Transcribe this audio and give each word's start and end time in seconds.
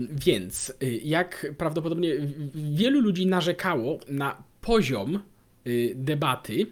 Więc, 0.00 0.72
y, 0.82 1.00
jak 1.04 1.46
prawdopodobnie 1.58 2.14
wielu 2.54 3.00
ludzi 3.00 3.26
narzekało 3.26 3.98
na 4.08 4.42
poziom 4.60 5.20
y, 5.66 5.92
debaty 5.96 6.66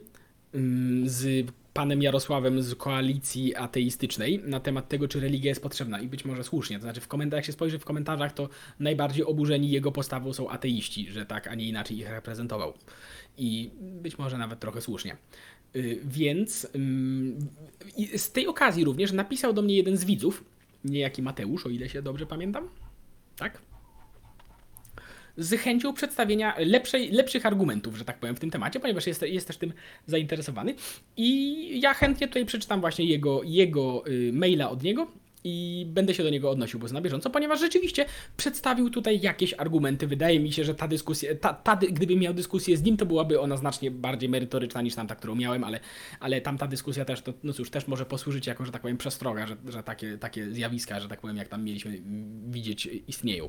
mm, 0.54 1.08
z 1.08 1.50
panem 1.72 2.02
Jarosławem 2.02 2.62
z 2.62 2.74
koalicji 2.74 3.56
ateistycznej 3.56 4.40
na 4.44 4.60
temat 4.60 4.88
tego, 4.88 5.08
czy 5.08 5.20
religia 5.20 5.48
jest 5.48 5.62
potrzebna 5.62 6.00
i 6.00 6.06
być 6.06 6.24
może 6.24 6.44
słusznie. 6.44 6.76
To 6.76 6.82
znaczy, 6.82 7.00
w 7.00 7.08
komentarzach, 7.08 7.38
jak 7.38 7.46
się 7.46 7.52
spojrzy 7.52 7.78
w 7.78 7.84
komentarzach, 7.84 8.32
to 8.32 8.48
najbardziej 8.80 9.24
oburzeni 9.24 9.70
jego 9.70 9.92
postawą 9.92 10.32
są 10.32 10.48
ateiści, 10.48 11.10
że 11.10 11.26
tak, 11.26 11.46
a 11.46 11.54
nie 11.54 11.68
inaczej 11.68 11.98
ich 11.98 12.08
reprezentował. 12.10 12.74
I 13.38 13.70
być 13.80 14.18
może 14.18 14.38
nawet 14.38 14.60
trochę 14.60 14.80
słusznie. 14.80 15.16
Y, 15.76 16.00
więc 16.04 16.68
z 18.16 18.32
tej 18.32 18.46
okazji 18.46 18.84
również 18.84 19.12
napisał 19.12 19.52
do 19.52 19.62
mnie 19.62 19.76
jeden 19.76 19.96
z 19.96 20.04
widzów, 20.04 20.44
niejaki 20.84 21.22
Mateusz, 21.22 21.66
o 21.66 21.70
ile 21.70 21.88
się 21.88 22.02
dobrze 22.02 22.26
pamiętam 22.26 22.68
tak? 23.36 23.62
Z 25.36 25.60
chęcią 25.60 25.92
przedstawienia 25.92 26.54
lepszej, 26.58 27.10
lepszych 27.10 27.46
argumentów, 27.46 27.96
że 27.96 28.04
tak 28.04 28.18
powiem, 28.18 28.36
w 28.36 28.40
tym 28.40 28.50
temacie, 28.50 28.80
ponieważ 28.80 29.06
jest, 29.06 29.22
jest 29.22 29.46
też 29.46 29.56
tym 29.56 29.72
zainteresowany. 30.06 30.74
I 31.16 31.80
ja 31.80 31.94
chętnie 31.94 32.28
tutaj 32.28 32.46
przeczytam 32.46 32.80
właśnie 32.80 33.04
jego, 33.04 33.40
jego 33.44 34.06
y, 34.06 34.30
maila 34.32 34.70
od 34.70 34.82
niego 34.82 35.06
i 35.44 35.86
będę 35.88 36.14
się 36.14 36.22
do 36.22 36.30
niego 36.30 36.50
odnosił 36.50 36.80
bo 36.80 36.88
na 36.88 37.00
bieżąco, 37.00 37.30
ponieważ 37.30 37.60
rzeczywiście 37.60 38.06
przedstawił 38.36 38.90
tutaj 38.90 39.20
jakieś 39.20 39.54
argumenty. 39.58 40.06
Wydaje 40.06 40.40
mi 40.40 40.52
się, 40.52 40.64
że 40.64 40.74
ta 40.74 40.88
dyskusja, 40.88 41.34
ta, 41.34 41.54
ta, 41.54 41.76
gdybym 41.76 42.18
miał 42.18 42.34
dyskusję 42.34 42.76
z 42.76 42.82
nim, 42.82 42.96
to 42.96 43.06
byłaby 43.06 43.40
ona 43.40 43.56
znacznie 43.56 43.90
bardziej 43.90 44.28
merytoryczna 44.28 44.82
niż 44.82 44.94
tamta, 44.94 45.14
którą 45.14 45.34
miałem, 45.34 45.64
ale, 45.64 45.80
ale 46.20 46.40
tamta 46.40 46.66
dyskusja 46.66 47.04
też, 47.04 47.22
to, 47.22 47.32
no 47.42 47.52
cóż, 47.52 47.70
też 47.70 47.86
może 47.86 48.06
posłużyć 48.06 48.46
jako, 48.46 48.64
że 48.64 48.72
tak 48.72 48.82
powiem, 48.82 48.96
przestroga, 48.96 49.46
że, 49.46 49.56
że 49.68 49.82
takie, 49.82 50.18
takie 50.18 50.50
zjawiska, 50.50 51.00
że 51.00 51.08
tak 51.08 51.20
powiem, 51.20 51.36
jak 51.36 51.48
tam 51.48 51.64
mieliśmy 51.64 52.00
widzieć, 52.46 52.88
istnieją. 53.08 53.48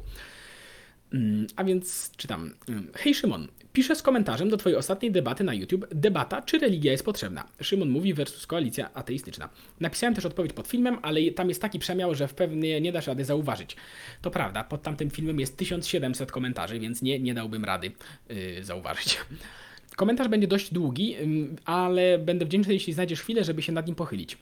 Mm, 1.13 1.47
a 1.55 1.63
więc 1.63 2.11
czytam. 2.17 2.53
Mm, 2.69 2.87
hej 2.93 3.15
Szymon, 3.15 3.47
piszę 3.73 3.95
z 3.95 4.01
komentarzem 4.01 4.49
do 4.49 4.57
Twojej 4.57 4.77
ostatniej 4.77 5.11
debaty 5.11 5.43
na 5.43 5.53
YouTube. 5.53 5.87
Debata, 5.91 6.41
czy 6.41 6.59
religia 6.59 6.91
jest 6.91 7.05
potrzebna? 7.05 7.47
Szymon 7.61 7.89
mówi 7.89 8.13
versus 8.13 8.47
koalicja 8.47 8.93
ateistyczna. 8.93 9.49
Napisałem 9.79 10.15
też 10.15 10.25
odpowiedź 10.25 10.53
pod 10.53 10.67
filmem, 10.67 10.97
ale 11.01 11.31
tam 11.31 11.49
jest 11.49 11.61
taki 11.61 11.79
przemiał, 11.79 12.15
że 12.15 12.27
w 12.27 12.33
pewnie 12.33 12.81
nie 12.81 12.91
dasz 12.91 13.07
rady 13.07 13.25
zauważyć. 13.25 13.75
To 14.21 14.31
prawda, 14.31 14.63
pod 14.63 14.81
tamtym 14.81 15.09
filmem 15.09 15.39
jest 15.39 15.57
1700 15.57 16.31
komentarzy, 16.31 16.79
więc 16.79 17.01
nie, 17.01 17.19
nie 17.19 17.33
dałbym 17.33 17.65
rady 17.65 17.91
yy, 18.29 18.63
zauważyć. 18.63 19.17
Komentarz 19.95 20.27
będzie 20.27 20.47
dość 20.47 20.73
długi, 20.73 21.09
yy, 21.09 21.47
ale 21.65 22.19
będę 22.19 22.45
wdzięczny, 22.45 22.73
jeśli 22.73 22.93
znajdziesz 22.93 23.21
chwilę, 23.21 23.43
żeby 23.43 23.61
się 23.61 23.71
nad 23.71 23.87
nim 23.87 23.95
pochylić. 23.95 24.37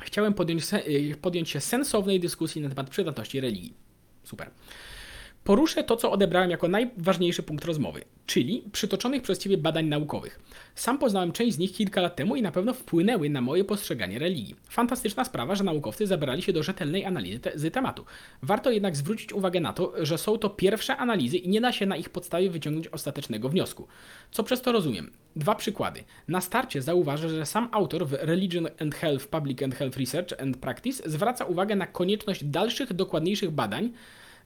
Chciałem 0.00 0.34
podjąć, 0.34 0.64
y, 0.74 1.16
podjąć 1.20 1.50
się 1.50 1.60
sensownej 1.60 2.20
dyskusji 2.20 2.62
na 2.62 2.68
temat 2.68 2.90
przydatności 2.90 3.40
religii. 3.40 3.74
Super. 4.24 4.50
Poruszę 5.44 5.84
to, 5.84 5.96
co 5.96 6.12
odebrałem 6.12 6.50
jako 6.50 6.68
najważniejszy 6.68 7.42
punkt 7.42 7.64
rozmowy, 7.64 8.04
czyli 8.26 8.64
przytoczonych 8.72 9.22
przez 9.22 9.38
Ciebie 9.38 9.58
badań 9.58 9.86
naukowych. 9.86 10.40
Sam 10.74 10.98
poznałem 10.98 11.32
część 11.32 11.54
z 11.54 11.58
nich 11.58 11.72
kilka 11.72 12.00
lat 12.00 12.16
temu 12.16 12.36
i 12.36 12.42
na 12.42 12.52
pewno 12.52 12.74
wpłynęły 12.74 13.30
na 13.30 13.40
moje 13.40 13.64
postrzeganie 13.64 14.18
religii. 14.18 14.56
Fantastyczna 14.68 15.24
sprawa, 15.24 15.54
że 15.54 15.64
naukowcy 15.64 16.06
zabrali 16.06 16.42
się 16.42 16.52
do 16.52 16.62
rzetelnej 16.62 17.04
analizy 17.04 17.40
te 17.40 17.70
tematu. 17.70 18.04
Warto 18.42 18.70
jednak 18.70 18.96
zwrócić 18.96 19.32
uwagę 19.32 19.60
na 19.60 19.72
to, 19.72 19.92
że 20.06 20.18
są 20.18 20.38
to 20.38 20.50
pierwsze 20.50 20.96
analizy 20.96 21.36
i 21.36 21.48
nie 21.48 21.60
da 21.60 21.72
się 21.72 21.86
na 21.86 21.96
ich 21.96 22.10
podstawie 22.10 22.50
wyciągnąć 22.50 22.88
ostatecznego 22.88 23.48
wniosku. 23.48 23.88
Co 24.30 24.42
przez 24.42 24.62
to 24.62 24.72
rozumiem? 24.72 25.10
Dwa 25.36 25.54
przykłady. 25.54 26.04
Na 26.28 26.40
starcie 26.40 26.82
zauważę, 26.82 27.28
że 27.28 27.46
sam 27.46 27.68
autor 27.72 28.06
w 28.06 28.12
Religion 28.12 28.68
and 28.80 28.94
Health, 28.94 29.26
Public 29.26 29.62
and 29.62 29.74
Health 29.74 29.96
Research 29.96 30.42
and 30.42 30.56
Practice 30.56 31.10
zwraca 31.10 31.44
uwagę 31.44 31.76
na 31.76 31.86
konieczność 31.86 32.44
dalszych, 32.44 32.92
dokładniejszych 32.92 33.50
badań, 33.50 33.92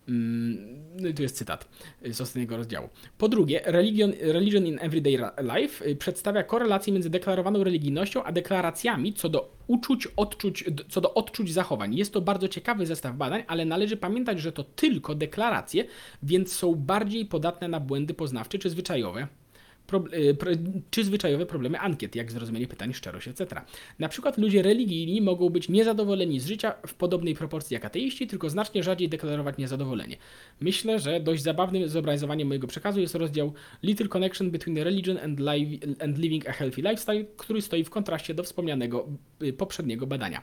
no 0.09 1.09
i 1.09 1.15
tu 1.15 1.23
jest 1.23 1.37
cytat 1.37 1.69
z 2.11 2.21
ostatniego 2.21 2.57
rozdziału. 2.57 2.89
Po 3.19 3.29
drugie, 3.29 3.61
Religion, 3.65 4.13
Religion 4.21 4.67
in 4.67 4.79
Everyday 4.81 5.19
Life 5.57 5.87
y, 5.87 5.97
przedstawia 5.97 6.43
korelację 6.43 6.93
między 6.93 7.11
deklarowaną 7.11 7.65
religijnością 7.65 8.25
a 8.25 8.33
deklaracjami 8.33 9.13
co 9.15 9.29
do 9.29 9.55
uczuć, 9.67 10.09
odczuć, 10.17 10.65
co 10.89 11.01
do 11.01 11.15
odczuć 11.15 11.53
zachowań. 11.53 11.95
Jest 11.95 12.13
to 12.13 12.21
bardzo 12.21 12.49
ciekawy 12.49 12.87
zestaw 12.87 13.17
badań, 13.17 13.43
ale 13.47 13.65
należy 13.65 13.97
pamiętać, 13.97 14.41
że 14.41 14.53
to 14.53 14.65
tylko 14.65 15.15
deklaracje, 15.15 15.85
więc 16.23 16.53
są 16.53 16.75
bardziej 16.75 17.27
podatne 17.27 17.69
na 17.69 17.81
błędy 17.81 18.15
poznawcze 18.15 18.59
czy 18.59 18.71
zwyczajowe, 18.71 19.29
Y, 19.95 20.37
czy 20.91 21.05
zwyczajowe 21.05 21.47
problemy 21.47 21.81
ankiet, 21.81 22.17
jak 22.17 22.33
zrozumienie 22.33 22.69
pytań, 22.69 22.95
szczerość, 22.95 23.29
etc. 23.29 23.61
Na 23.99 24.09
przykład 24.09 24.39
ludzie 24.39 24.63
religijni 24.63 25.21
mogą 25.21 25.51
być 25.51 25.69
niezadowoleni 25.69 26.41
z 26.41 26.47
życia 26.47 26.75
w 26.87 26.95
podobnej 26.95 27.35
proporcji 27.35 27.75
jak 27.75 27.85
ateiści, 27.85 28.27
tylko 28.27 28.51
znacznie 28.51 28.83
rzadziej 28.83 29.09
deklarować 29.09 29.59
niezadowolenie. 29.59 30.17
Myślę, 30.61 30.99
że 30.99 31.21
dość 31.21 31.43
zabawnym 31.43 31.89
zobrazowaniem 31.89 32.49
mojego 32.49 32.67
przekazu 32.67 33.01
jest 33.01 33.15
rozdział 33.15 33.53
Little 33.83 34.09
Connection 34.09 34.51
Between 34.51 34.79
Religion 34.79 35.19
and, 35.19 35.41
live, 35.41 35.69
and 36.01 36.19
Living 36.19 36.49
a 36.49 36.53
Healthy 36.53 36.83
Lifestyle, 36.83 37.25
który 37.37 37.63
stoi 37.63 37.85
w 37.85 37.91
kontraście 37.91 38.35
do 38.35 38.43
wspomnianego 38.43 39.09
y, 39.43 39.53
poprzedniego 39.53 40.07
badania. 40.07 40.43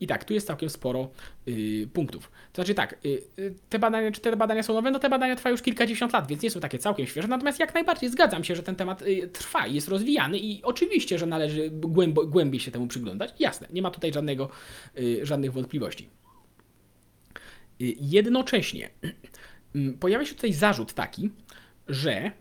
I 0.00 0.06
tak, 0.06 0.24
tu 0.24 0.34
jest 0.34 0.46
całkiem 0.46 0.70
sporo 0.70 1.10
y, 1.48 1.88
punktów. 1.92 2.30
To 2.52 2.62
znaczy 2.62 2.74
tak, 2.74 2.98
y, 3.04 3.22
y, 3.38 3.54
te 3.68 3.78
badania, 3.78 4.12
czy 4.12 4.20
te 4.20 4.36
badania 4.36 4.62
są 4.62 4.74
nowe? 4.74 4.90
No 4.90 4.98
te 4.98 5.08
badania 5.08 5.36
trwają 5.36 5.54
już 5.54 5.62
kilkadziesiąt 5.62 6.12
lat, 6.12 6.26
więc 6.26 6.42
nie 6.42 6.50
są 6.50 6.60
takie 6.60 6.78
całkiem 6.78 7.06
świeże. 7.06 7.28
Natomiast 7.28 7.60
jak 7.60 7.74
najbardziej 7.74 8.10
zgadzam 8.10 8.44
się, 8.44 8.56
że 8.56 8.62
ten 8.62 8.76
temat 8.76 9.02
y, 9.02 9.28
trwa 9.28 9.66
i 9.66 9.74
jest 9.74 9.88
rozwijany 9.88 10.38
i 10.38 10.62
oczywiście, 10.62 11.18
że 11.18 11.26
należy 11.26 11.70
głębo, 11.70 12.26
głębiej 12.26 12.60
się 12.60 12.70
temu 12.70 12.86
przyglądać. 12.86 13.34
Jasne, 13.38 13.68
nie 13.72 13.82
ma 13.82 13.90
tutaj 13.90 14.12
żadnego, 14.12 14.48
y, 14.98 15.26
żadnych 15.26 15.52
wątpliwości. 15.52 16.08
Y, 17.80 17.94
jednocześnie 18.00 18.90
mm, 19.74 19.98
pojawia 19.98 20.26
się 20.26 20.34
tutaj 20.34 20.52
zarzut 20.52 20.92
taki, 20.92 21.30
że 21.88 22.32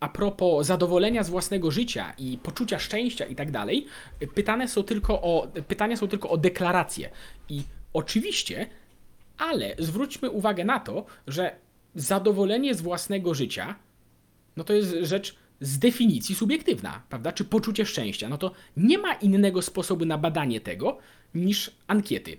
a 0.00 0.08
propos 0.08 0.66
zadowolenia 0.66 1.22
z 1.22 1.30
własnego 1.30 1.70
życia 1.70 2.12
i 2.18 2.38
poczucia 2.42 2.78
szczęścia 2.78 3.26
i 3.26 3.34
tak 3.34 3.50
dalej, 3.50 3.86
pytane 4.34 4.68
są 4.68 4.82
tylko 4.82 5.22
o, 5.22 5.48
pytania 5.68 5.96
są 5.96 6.08
tylko 6.08 6.30
o 6.30 6.36
deklaracje. 6.36 7.10
I 7.48 7.62
oczywiście, 7.92 8.66
ale 9.38 9.74
zwróćmy 9.78 10.30
uwagę 10.30 10.64
na 10.64 10.80
to, 10.80 11.06
że 11.26 11.56
zadowolenie 11.94 12.74
z 12.74 12.80
własnego 12.80 13.34
życia, 13.34 13.74
no 14.56 14.64
to 14.64 14.72
jest 14.72 14.94
rzecz 15.02 15.36
z 15.60 15.78
definicji 15.78 16.34
subiektywna, 16.34 17.02
prawda? 17.08 17.32
Czy 17.32 17.44
poczucie 17.44 17.86
szczęścia. 17.86 18.28
No 18.28 18.38
to 18.38 18.52
nie 18.76 18.98
ma 18.98 19.14
innego 19.14 19.62
sposobu 19.62 20.04
na 20.04 20.18
badanie 20.18 20.60
tego 20.60 20.98
niż 21.34 21.70
ankiety 21.86 22.36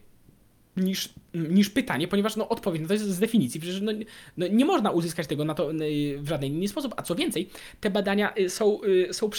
niż, 0.77 1.09
niż 1.33 1.69
pytanie, 1.69 2.07
ponieważ 2.07 2.35
no, 2.35 2.49
odpowiedź 2.49 2.81
no, 2.81 2.87
to 2.87 2.93
jest 2.93 3.05
z 3.05 3.19
definicji. 3.19 3.59
Przecież 3.59 3.81
no, 3.81 3.91
no, 4.37 4.47
nie 4.47 4.65
można 4.65 4.91
uzyskać 4.91 5.27
tego 5.27 5.45
na 5.45 5.53
to 5.53 5.69
w 6.17 6.27
żaden 6.27 6.49
inny 6.53 6.67
sposób. 6.67 6.93
A 6.97 7.01
co 7.01 7.15
więcej, 7.15 7.49
te 7.81 7.89
badania 7.89 8.33
y, 8.39 8.49
są, 8.49 8.83
y, 8.83 9.13
są 9.13 9.29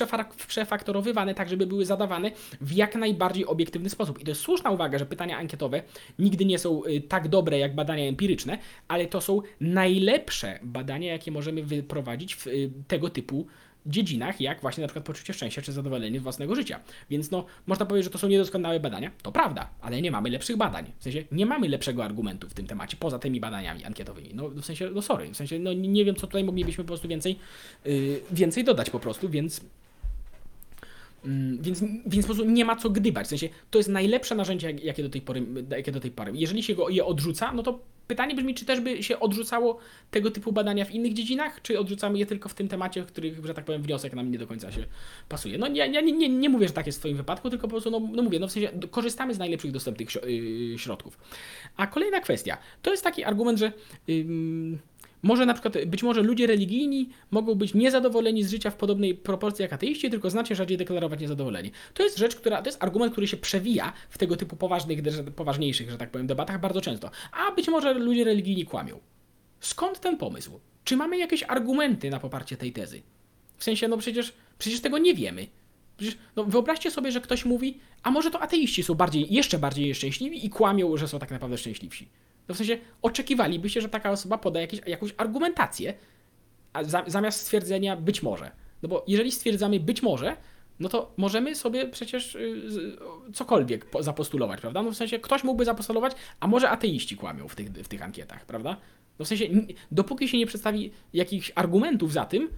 przefaktorowywane 0.46 1.34
tak, 1.34 1.48
żeby 1.48 1.66
były 1.66 1.84
zadawane 1.84 2.30
w 2.60 2.72
jak 2.72 2.94
najbardziej 2.94 3.46
obiektywny 3.46 3.90
sposób. 3.90 4.20
I 4.20 4.24
to 4.24 4.30
jest 4.30 4.40
słuszna 4.40 4.70
uwaga, 4.70 4.98
że 4.98 5.06
pytania 5.06 5.38
ankietowe 5.38 5.82
nigdy 6.18 6.44
nie 6.44 6.58
są 6.58 6.84
y, 6.84 7.00
tak 7.00 7.28
dobre 7.28 7.58
jak 7.58 7.74
badania 7.74 8.04
empiryczne, 8.04 8.58
ale 8.88 9.06
to 9.06 9.20
są 9.20 9.42
najlepsze 9.60 10.58
badania, 10.62 11.12
jakie 11.12 11.30
możemy 11.30 11.62
wyprowadzić 11.62 12.34
w 12.34 12.46
tego 12.88 13.10
typu 13.10 13.46
dziedzinach, 13.86 14.40
jak 14.40 14.60
właśnie 14.60 14.82
na 14.82 14.88
przykład 14.88 15.04
poczucie 15.04 15.34
szczęścia 15.34 15.62
czy 15.62 15.72
zadowolenie 15.72 16.20
z 16.20 16.22
własnego 16.22 16.54
życia. 16.54 16.80
Więc 17.10 17.30
no, 17.30 17.44
można 17.66 17.86
powiedzieć, 17.86 18.04
że 18.04 18.10
to 18.10 18.18
są 18.18 18.28
niedoskonałe 18.28 18.80
badania. 18.80 19.10
To 19.22 19.32
prawda, 19.32 19.68
ale 19.80 20.02
nie 20.02 20.10
mamy 20.10 20.30
lepszych 20.30 20.56
badań. 20.56 20.92
W 20.98 21.02
sensie 21.02 21.24
nie 21.32 21.46
mamy 21.46 21.68
lepszego 21.68 22.04
argumentu 22.04 22.48
w 22.48 22.54
tym 22.54 22.66
temacie, 22.66 22.96
poza 23.00 23.18
tymi 23.18 23.40
badaniami 23.40 23.84
ankietowymi. 23.84 24.30
No 24.34 24.48
w 24.48 24.64
sensie, 24.64 24.90
no 24.90 25.02
sorry, 25.02 25.28
w 25.28 25.36
sensie, 25.36 25.58
no 25.58 25.72
nie 25.72 26.04
wiem, 26.04 26.14
co 26.14 26.26
tutaj 26.26 26.44
moglibyśmy 26.44 26.84
po 26.84 26.88
prostu 26.88 27.08
więcej, 27.08 27.38
yy, 27.84 28.20
więcej 28.30 28.64
dodać 28.64 28.90
po 28.90 29.00
prostu, 29.00 29.28
więc 29.28 29.60
więc, 31.60 31.80
więc 32.06 32.26
po 32.26 32.34
prostu 32.34 32.44
nie 32.44 32.64
ma 32.64 32.76
co 32.76 32.90
gdybać. 32.90 33.26
W 33.26 33.28
sensie 33.28 33.48
to 33.70 33.78
jest 33.78 33.88
najlepsze 33.88 34.34
narzędzie, 34.34 34.70
jakie 34.70 35.02
do 35.02 35.08
tej 35.08 35.20
pory. 35.20 35.46
Jakie 35.70 35.92
do 35.92 36.00
tej 36.00 36.10
pory. 36.10 36.32
Jeżeli 36.34 36.62
się 36.62 36.74
go, 36.74 36.88
je 36.88 37.04
odrzuca, 37.04 37.52
no 37.52 37.62
to 37.62 37.80
pytanie 38.06 38.34
brzmi, 38.34 38.54
czy 38.54 38.64
też 38.64 38.80
by 38.80 39.02
się 39.02 39.20
odrzucało 39.20 39.78
tego 40.10 40.30
typu 40.30 40.52
badania 40.52 40.84
w 40.84 40.90
innych 40.90 41.12
dziedzinach, 41.12 41.62
czy 41.62 41.78
odrzucamy 41.78 42.18
je 42.18 42.26
tylko 42.26 42.48
w 42.48 42.54
tym 42.54 42.68
temacie, 42.68 43.02
w 43.02 43.06
których, 43.06 43.46
że 43.46 43.54
tak 43.54 43.64
powiem, 43.64 43.82
wniosek 43.82 44.14
nam 44.14 44.30
nie 44.30 44.38
do 44.38 44.46
końca 44.46 44.72
się 44.72 44.84
pasuje. 45.28 45.58
No 45.58 45.68
ja, 45.68 45.86
ja 45.86 46.00
nie, 46.00 46.12
nie, 46.12 46.28
nie 46.28 46.48
mówię, 46.48 46.68
że 46.68 46.74
tak 46.74 46.86
jest 46.86 46.98
w 46.98 47.00
Twoim 47.00 47.16
wypadku, 47.16 47.50
tylko 47.50 47.68
po 47.68 47.70
prostu, 47.70 47.90
no, 47.90 48.00
no 48.12 48.22
mówię, 48.22 48.38
no 48.38 48.48
w 48.48 48.52
sensie 48.52 48.68
korzystamy 48.90 49.34
z 49.34 49.38
najlepszych 49.38 49.72
dostępnych 49.72 50.08
yy, 50.26 50.78
środków. 50.78 51.18
A 51.76 51.86
kolejna 51.86 52.20
kwestia, 52.20 52.58
to 52.82 52.90
jest 52.90 53.04
taki 53.04 53.24
argument, 53.24 53.58
że. 53.58 53.72
Yy, 54.08 54.78
może 55.24 55.46
na 55.46 55.54
przykład, 55.54 55.84
być 55.86 56.02
może 56.02 56.22
ludzie 56.22 56.46
religijni 56.46 57.08
mogą 57.30 57.54
być 57.54 57.74
niezadowoleni 57.74 58.44
z 58.44 58.50
życia 58.50 58.70
w 58.70 58.76
podobnej 58.76 59.14
proporcji 59.14 59.62
jak 59.62 59.72
ateiści, 59.72 60.10
tylko 60.10 60.30
znacznie 60.30 60.56
rzadziej 60.56 60.78
deklarować 60.78 61.20
niezadowolenie. 61.20 61.70
To 61.94 62.02
jest 62.02 62.18
rzecz, 62.18 62.36
która, 62.36 62.62
to 62.62 62.68
jest 62.68 62.82
argument, 62.82 63.12
który 63.12 63.26
się 63.26 63.36
przewija 63.36 63.92
w 64.10 64.18
tego 64.18 64.36
typu 64.36 64.56
poważnych, 64.56 64.98
poważniejszych, 65.36 65.90
że 65.90 65.98
tak 65.98 66.10
powiem, 66.10 66.26
debatach 66.26 66.60
bardzo 66.60 66.80
często. 66.80 67.10
A 67.32 67.52
być 67.52 67.68
może 67.68 67.94
ludzie 67.94 68.24
religijni 68.24 68.64
kłamią. 68.66 69.00
Skąd 69.60 70.00
ten 70.00 70.16
pomysł? 70.16 70.60
Czy 70.84 70.96
mamy 70.96 71.18
jakieś 71.18 71.42
argumenty 71.42 72.10
na 72.10 72.20
poparcie 72.20 72.56
tej 72.56 72.72
tezy? 72.72 73.02
W 73.56 73.64
sensie, 73.64 73.88
no 73.88 73.98
przecież, 73.98 74.32
przecież 74.58 74.80
tego 74.80 74.98
nie 74.98 75.14
wiemy. 75.14 75.46
Przecież, 75.96 76.18
no 76.36 76.44
wyobraźcie 76.44 76.90
sobie, 76.90 77.12
że 77.12 77.20
ktoś 77.20 77.44
mówi, 77.44 77.78
a 78.02 78.10
może 78.10 78.30
to 78.30 78.40
ateiści 78.40 78.82
są 78.82 78.94
bardziej, 78.94 79.34
jeszcze 79.34 79.58
bardziej 79.58 79.94
szczęśliwi 79.94 80.46
i 80.46 80.50
kłamią, 80.50 80.96
że 80.96 81.08
są 81.08 81.18
tak 81.18 81.30
naprawdę 81.30 81.58
szczęśliwsi. 81.58 82.08
No 82.48 82.54
w 82.54 82.58
sensie 82.58 82.78
oczekiwalibyście, 83.02 83.80
że 83.80 83.88
taka 83.88 84.10
osoba 84.10 84.38
poda 84.38 84.60
jakieś, 84.60 84.80
jakąś 84.86 85.14
argumentację, 85.16 85.94
a 86.72 86.84
za, 86.84 87.04
zamiast 87.06 87.40
stwierdzenia 87.40 87.96
być 87.96 88.22
może. 88.22 88.50
No 88.82 88.88
bo 88.88 89.04
jeżeli 89.08 89.32
stwierdzamy 89.32 89.80
być 89.80 90.02
może, 90.02 90.36
no 90.80 90.88
to 90.88 91.12
możemy 91.16 91.54
sobie 91.54 91.88
przecież 91.88 92.34
y, 92.34 92.96
cokolwiek 93.34 93.86
zapostulować, 94.00 94.60
prawda? 94.60 94.82
No 94.82 94.90
w 94.90 94.96
sensie 94.96 95.18
ktoś 95.18 95.44
mógłby 95.44 95.64
zapostulować, 95.64 96.12
a 96.40 96.46
może 96.46 96.70
ateiści 96.70 97.16
kłamią 97.16 97.48
w 97.48 97.54
tych, 97.54 97.70
w 97.70 97.88
tych 97.88 98.02
ankietach, 98.02 98.46
prawda? 98.46 98.76
No 99.18 99.24
w 99.24 99.28
sensie, 99.28 99.44
dopóki 99.90 100.28
się 100.28 100.38
nie 100.38 100.46
przedstawi 100.46 100.90
jakichś 101.12 101.52
argumentów 101.54 102.12
za 102.12 102.24
tym, 102.24 102.48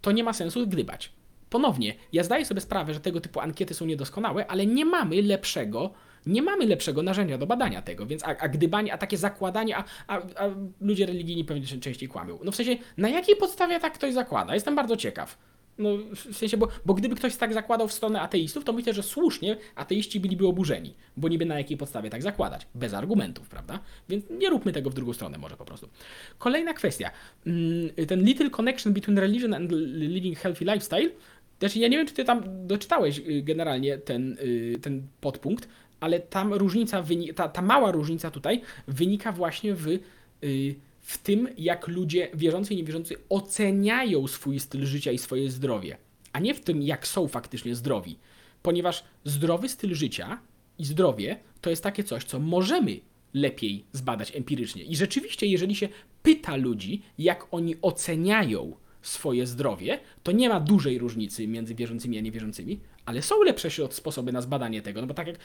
to 0.00 0.12
nie 0.12 0.24
ma 0.24 0.32
sensu 0.32 0.66
gdybać. 0.66 1.12
Ponownie, 1.50 1.94
ja 2.12 2.24
zdaję 2.24 2.44
sobie 2.44 2.60
sprawę, 2.60 2.94
że 2.94 3.00
tego 3.00 3.20
typu 3.20 3.40
ankiety 3.40 3.74
są 3.74 3.86
niedoskonałe, 3.86 4.46
ale 4.46 4.66
nie 4.66 4.84
mamy 4.84 5.22
lepszego, 5.22 5.90
nie 6.26 6.42
mamy 6.42 6.66
lepszego 6.66 7.02
narzędzia 7.02 7.38
do 7.38 7.46
badania 7.46 7.82
tego, 7.82 8.06
więc 8.06 8.24
a, 8.24 8.36
a 8.38 8.48
gdybanie, 8.48 8.92
a 8.92 8.98
takie 8.98 9.16
zakładanie, 9.16 9.76
a, 9.76 9.84
a, 10.06 10.16
a 10.16 10.50
ludzie 10.80 11.06
religijni 11.06 11.44
pewnie 11.44 11.66
częściej 11.66 12.08
kłamią. 12.08 12.38
No 12.44 12.52
w 12.52 12.56
sensie, 12.56 12.76
na 12.96 13.08
jakiej 13.08 13.36
podstawie 13.36 13.80
tak 13.80 13.94
ktoś 13.94 14.14
zakłada? 14.14 14.54
Jestem 14.54 14.74
bardzo 14.74 14.96
ciekaw. 14.96 15.38
No, 15.78 15.88
w 16.14 16.36
sensie, 16.36 16.56
bo, 16.56 16.68
bo 16.84 16.94
gdyby 16.94 17.14
ktoś 17.14 17.36
tak 17.36 17.54
zakładał 17.54 17.88
w 17.88 17.92
stronę 17.92 18.20
ateistów, 18.20 18.64
to 18.64 18.72
myślę, 18.72 18.94
że 18.94 19.02
słusznie 19.02 19.56
ateiści 19.74 20.20
byliby 20.20 20.46
oburzeni, 20.46 20.94
bo 21.16 21.28
niby 21.28 21.44
na 21.44 21.58
jakiej 21.58 21.76
podstawie 21.76 22.10
tak 22.10 22.22
zakładać? 22.22 22.66
Bez 22.74 22.94
argumentów, 22.94 23.48
prawda? 23.48 23.80
Więc 24.08 24.24
nie 24.30 24.50
róbmy 24.50 24.72
tego 24.72 24.90
w 24.90 24.94
drugą 24.94 25.12
stronę 25.12 25.38
może 25.38 25.56
po 25.56 25.64
prostu. 25.64 25.88
Kolejna 26.38 26.74
kwestia. 26.74 27.10
Mm, 27.46 27.90
ten 28.08 28.24
little 28.24 28.50
connection 28.50 28.92
between 28.92 29.18
religion 29.18 29.54
and 29.54 29.72
living 29.94 30.38
healthy 30.38 30.64
lifestyle. 30.64 31.10
Znaczy, 31.58 31.78
ja 31.78 31.88
nie 31.88 31.96
wiem, 31.96 32.06
czy 32.06 32.14
ty 32.14 32.24
tam 32.24 32.66
doczytałeś 32.66 33.18
y, 33.18 33.42
generalnie 33.42 33.98
ten, 33.98 34.36
y, 34.42 34.78
ten 34.82 35.06
podpunkt, 35.20 35.68
ale 36.00 36.20
tam 36.20 36.54
różnica, 36.54 37.04
ta, 37.34 37.48
ta 37.48 37.62
mała 37.62 37.92
różnica 37.92 38.30
tutaj 38.30 38.60
wynika 38.88 39.32
właśnie 39.32 39.74
w 39.74 39.88
y, 39.88 40.00
w 41.00 41.18
tym, 41.18 41.48
jak 41.58 41.88
ludzie 41.88 42.28
wierzący 42.34 42.74
i 42.74 42.76
niewierzący 42.76 43.16
oceniają 43.28 44.26
swój 44.26 44.60
styl 44.60 44.86
życia 44.86 45.12
i 45.12 45.18
swoje 45.18 45.50
zdrowie, 45.50 45.96
a 46.32 46.40
nie 46.40 46.54
w 46.54 46.60
tym, 46.60 46.82
jak 46.82 47.06
są 47.06 47.28
faktycznie 47.28 47.74
zdrowi. 47.74 48.18
Ponieważ 48.62 49.04
zdrowy 49.24 49.68
styl 49.68 49.94
życia 49.94 50.38
i 50.78 50.84
zdrowie 50.84 51.36
to 51.60 51.70
jest 51.70 51.82
takie 51.82 52.04
coś, 52.04 52.24
co 52.24 52.40
możemy 52.40 53.00
lepiej 53.34 53.84
zbadać 53.92 54.36
empirycznie. 54.36 54.82
I 54.82 54.96
rzeczywiście, 54.96 55.46
jeżeli 55.46 55.74
się 55.74 55.88
pyta 56.22 56.56
ludzi, 56.56 57.02
jak 57.18 57.46
oni 57.50 57.76
oceniają 57.82 58.76
swoje 59.04 59.46
zdrowie, 59.46 59.98
to 60.22 60.32
nie 60.32 60.48
ma 60.48 60.60
dużej 60.60 60.98
różnicy 60.98 61.48
między 61.48 61.74
wierzącymi 61.74 62.18
a 62.18 62.20
niewierzącymi, 62.20 62.80
ale 63.06 63.22
są 63.22 63.42
lepsze 63.42 63.70
sposoby 63.90 64.32
na 64.32 64.42
zbadanie 64.42 64.82
tego, 64.82 65.00
no 65.00 65.06
bo 65.06 65.14
tak 65.14 65.26
jak 65.26 65.36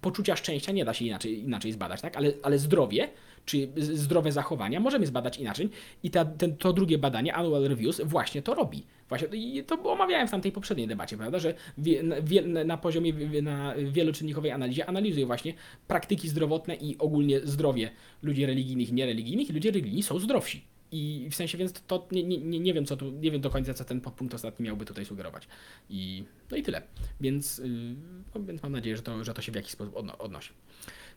poczucia 0.00 0.36
szczęścia 0.36 0.72
nie 0.72 0.84
da 0.84 0.94
się 0.94 1.04
inaczej, 1.04 1.42
inaczej 1.42 1.72
zbadać, 1.72 2.00
tak? 2.00 2.16
Ale, 2.16 2.32
ale 2.42 2.58
zdrowie, 2.58 3.08
czy 3.44 3.68
zdrowe 3.76 4.32
zachowania 4.32 4.80
możemy 4.80 5.06
zbadać 5.06 5.38
inaczej 5.38 5.68
i 6.02 6.10
ta, 6.10 6.24
ten, 6.24 6.56
to 6.56 6.72
drugie 6.72 6.98
badanie, 6.98 7.34
Annual 7.34 7.68
Reviews, 7.68 8.00
właśnie 8.04 8.42
to 8.42 8.54
robi. 8.54 8.86
Właśnie, 9.08 9.28
I 9.32 9.64
to 9.64 9.82
omawiałem 9.92 10.28
w 10.28 10.30
tamtej 10.30 10.52
poprzedniej 10.52 10.86
debacie, 10.86 11.16
prawda, 11.16 11.38
że 11.38 11.54
wie, 11.78 12.02
na, 12.42 12.64
na 12.64 12.76
poziomie 12.76 13.12
na 13.42 13.74
wieloczynnikowej 13.76 14.50
analizie 14.50 14.86
analizuje 14.86 15.26
właśnie 15.26 15.54
praktyki 15.88 16.28
zdrowotne 16.28 16.74
i 16.74 16.98
ogólnie 16.98 17.40
zdrowie 17.40 17.90
ludzi 18.22 18.46
religijnych 18.46 18.88
i 18.88 18.92
niereligijnych 18.92 19.50
i 19.50 19.52
ludzie 19.52 19.70
religijni 19.70 20.02
są 20.02 20.18
zdrowsi. 20.18 20.64
I 20.92 21.28
w 21.30 21.34
sensie, 21.34 21.58
więc 21.58 21.72
to 21.72 22.08
nie, 22.10 22.22
nie, 22.22 22.60
nie 22.60 22.74
wiem, 22.74 22.86
co 22.86 22.96
tu, 22.96 23.10
nie 23.10 23.30
wiem 23.30 23.40
do 23.40 23.50
końca, 23.50 23.74
co 23.74 23.84
ten 23.84 24.00
podpunkt 24.00 24.34
ostatni 24.34 24.64
miałby 24.66 24.84
tutaj 24.84 25.04
sugerować. 25.04 25.48
I, 25.90 26.24
no 26.50 26.56
i 26.56 26.62
tyle. 26.62 26.82
Więc, 27.20 27.58
yy, 27.58 27.94
no, 28.34 28.42
więc 28.42 28.62
mam 28.62 28.72
nadzieję, 28.72 28.96
że 28.96 29.02
to, 29.02 29.24
że 29.24 29.34
to 29.34 29.42
się 29.42 29.52
w 29.52 29.54
jakiś 29.54 29.72
sposób 29.72 29.96
odnosi. 30.18 30.52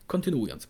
Kontynuując. 0.06 0.68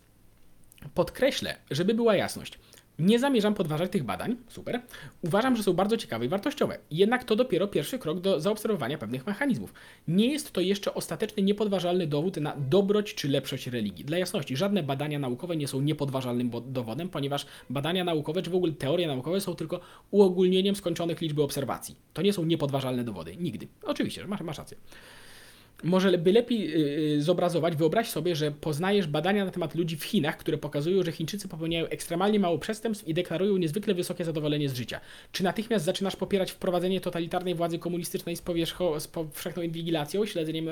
Podkreślę, 0.93 1.57
żeby 1.71 1.93
była 1.93 2.15
jasność. 2.15 2.59
Nie 2.99 3.19
zamierzam 3.19 3.53
podważać 3.53 3.91
tych 3.91 4.03
badań, 4.03 4.35
super. 4.47 4.81
Uważam, 5.21 5.55
że 5.55 5.63
są 5.63 5.73
bardzo 5.73 5.97
ciekawe 5.97 6.25
i 6.25 6.27
wartościowe. 6.27 6.77
Jednak 6.91 7.23
to 7.23 7.35
dopiero 7.35 7.67
pierwszy 7.67 7.99
krok 7.99 8.19
do 8.19 8.39
zaobserwowania 8.39 8.97
pewnych 8.97 9.27
mechanizmów. 9.27 9.73
Nie 10.07 10.27
jest 10.27 10.51
to 10.51 10.61
jeszcze 10.61 10.93
ostateczny, 10.93 11.43
niepodważalny 11.43 12.07
dowód 12.07 12.37
na 12.37 12.55
dobroć 12.57 13.15
czy 13.15 13.29
lepszość 13.29 13.67
religii. 13.67 14.05
Dla 14.05 14.17
jasności, 14.17 14.57
żadne 14.57 14.83
badania 14.83 15.19
naukowe 15.19 15.55
nie 15.55 15.67
są 15.67 15.81
niepodważalnym 15.81 16.51
dowodem, 16.65 17.09
ponieważ 17.09 17.45
badania 17.69 18.03
naukowe, 18.03 18.41
czy 18.41 18.49
w 18.49 18.55
ogóle 18.55 18.73
teorie 18.73 19.07
naukowe 19.07 19.41
są 19.41 19.55
tylko 19.55 19.79
uogólnieniem 20.11 20.75
skończonych 20.75 21.21
liczby 21.21 21.43
obserwacji. 21.43 21.95
To 22.13 22.21
nie 22.21 22.33
są 22.33 22.45
niepodważalne 22.45 23.03
dowody. 23.03 23.37
Nigdy. 23.37 23.67
Oczywiście, 23.83 24.27
masz, 24.27 24.41
masz 24.41 24.57
rację. 24.57 24.77
Może 25.85 26.17
by 26.17 26.31
lepiej 26.31 26.75
y, 26.75 27.15
y, 27.17 27.21
zobrazować, 27.21 27.75
wyobraź 27.75 28.09
sobie, 28.09 28.35
że 28.35 28.51
poznajesz 28.51 29.07
badania 29.07 29.45
na 29.45 29.51
temat 29.51 29.75
ludzi 29.75 29.97
w 29.97 30.03
Chinach, 30.03 30.37
które 30.37 30.57
pokazują, 30.57 31.03
że 31.03 31.11
Chińczycy 31.11 31.47
popełniają 31.47 31.87
ekstremalnie 31.87 32.39
mało 32.39 32.57
przestępstw 32.57 33.07
i 33.07 33.13
deklarują 33.13 33.57
niezwykle 33.57 33.93
wysokie 33.93 34.25
zadowolenie 34.25 34.69
z 34.69 34.73
życia. 34.73 35.01
Czy 35.31 35.43
natychmiast 35.43 35.85
zaczynasz 35.85 36.15
popierać 36.15 36.51
wprowadzenie 36.51 37.01
totalitarnej 37.01 37.55
władzy 37.55 37.79
komunistycznej 37.79 38.35
z, 38.35 39.07
powszechną 39.07 39.63
inwigilacją, 39.63 40.25
śledzeniem, 40.25 40.67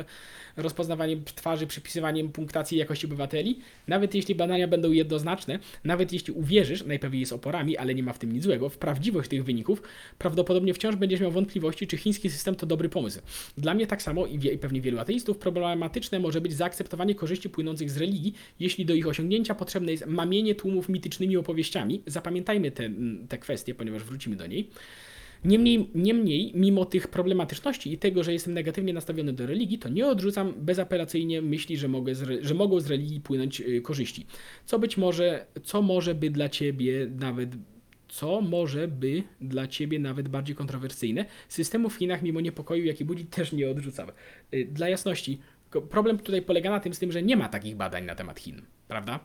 rozpoznawaniem 0.57 1.23
twarzy, 1.35 1.67
przypisywaniem 1.67 2.29
punktacji 2.29 2.77
jakości 2.77 3.05
obywateli? 3.05 3.59
Nawet 3.87 4.15
jeśli 4.15 4.35
badania 4.35 4.67
będą 4.67 4.91
jednoznaczne, 4.91 5.59
nawet 5.83 6.13
jeśli 6.13 6.33
uwierzysz, 6.33 6.85
najpewniej 6.85 7.25
z 7.25 7.33
oporami, 7.33 7.77
ale 7.77 7.95
nie 7.95 8.03
ma 8.03 8.13
w 8.13 8.19
tym 8.19 8.33
nic 8.33 8.43
złego, 8.43 8.69
w 8.69 8.77
prawdziwość 8.77 9.29
tych 9.29 9.43
wyników, 9.43 9.81
prawdopodobnie 10.17 10.73
wciąż 10.73 10.95
będziesz 10.95 11.19
miał 11.19 11.31
wątpliwości, 11.31 11.87
czy 11.87 11.97
chiński 11.97 12.29
system 12.29 12.55
to 12.55 12.65
dobry 12.65 12.89
pomysł. 12.89 13.19
Dla 13.57 13.73
mnie 13.73 13.87
tak 13.87 14.01
samo 14.01 14.25
i, 14.25 14.39
wie, 14.39 14.51
i 14.51 14.57
pewnie 14.57 14.81
wielu 14.81 15.02
ateistów 15.03 15.37
problematyczne 15.37 16.19
może 16.19 16.41
być 16.41 16.53
zaakceptowanie 16.53 17.15
korzyści 17.15 17.49
płynących 17.49 17.91
z 17.91 17.97
religii, 17.97 18.33
jeśli 18.59 18.85
do 18.85 18.93
ich 18.93 19.07
osiągnięcia 19.07 19.55
potrzebne 19.55 19.91
jest 19.91 20.05
mamienie 20.05 20.55
tłumów 20.55 20.89
mitycznymi 20.89 21.37
opowieściami. 21.37 22.01
Zapamiętajmy 22.07 22.71
te, 22.71 22.89
te 23.29 23.37
kwestie, 23.37 23.75
ponieważ 23.75 24.03
wrócimy 24.03 24.35
do 24.35 24.47
niej. 24.47 24.69
Niemniej, 25.45 25.89
niemniej, 25.95 26.51
mimo 26.55 26.85
tych 26.85 27.07
problematyczności 27.07 27.93
i 27.93 27.97
tego, 27.97 28.23
że 28.23 28.33
jestem 28.33 28.53
negatywnie 28.53 28.93
nastawiony 28.93 29.33
do 29.33 29.47
religii, 29.47 29.79
to 29.79 29.89
nie 29.89 30.07
odrzucam 30.07 30.53
bezapelacyjnie 30.57 31.41
myśli, 31.41 31.77
że, 31.77 31.87
mogę 31.87 32.15
z, 32.15 32.45
że 32.45 32.53
mogą 32.53 32.79
z 32.79 32.87
religii 32.87 33.21
płynąć 33.21 33.61
y, 33.61 33.81
korzyści. 33.81 34.25
Co 34.65 34.79
być 34.79 34.97
może, 34.97 35.45
co 35.63 35.81
może 35.81 36.15
by 36.15 36.29
dla 36.29 36.49
ciebie 36.49 37.07
nawet 37.19 37.49
co 38.13 38.41
może 38.41 38.87
by 38.87 39.23
dla 39.41 39.67
Ciebie 39.67 39.99
nawet 39.99 40.27
bardziej 40.27 40.55
kontrowersyjne. 40.55 41.25
Systemu 41.49 41.89
w 41.89 41.95
Chinach, 41.95 42.21
mimo 42.21 42.41
niepokoju, 42.41 42.85
jaki 42.85 43.05
budzi, 43.05 43.25
też 43.25 43.51
nie 43.51 43.69
odrzucam. 43.69 44.11
Y, 44.53 44.65
dla 44.71 44.89
jasności, 44.89 45.39
problem 45.89 46.19
tutaj 46.19 46.41
polega 46.41 46.69
na 46.69 46.79
tym, 46.79 46.93
z 46.93 46.99
tym, 46.99 47.11
że 47.11 47.23
nie 47.23 47.37
ma 47.37 47.49
takich 47.49 47.75
badań 47.75 48.05
na 48.05 48.15
temat 48.15 48.39
Chin, 48.39 48.61
prawda? 48.87 49.19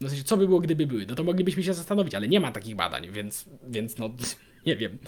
No 0.00 0.08
w 0.08 0.10
sensie, 0.10 0.24
co 0.24 0.36
by 0.36 0.46
było, 0.46 0.60
gdyby 0.60 0.86
były? 0.86 1.06
No 1.06 1.14
to 1.14 1.24
moglibyśmy 1.24 1.62
się 1.62 1.74
zastanowić, 1.74 2.14
ale 2.14 2.28
nie 2.28 2.40
ma 2.40 2.52
takich 2.52 2.76
badań, 2.76 3.08
więc, 3.10 3.44
więc 3.68 3.98
no 3.98 4.10
nie 4.66 4.76
wiem. 4.76 4.98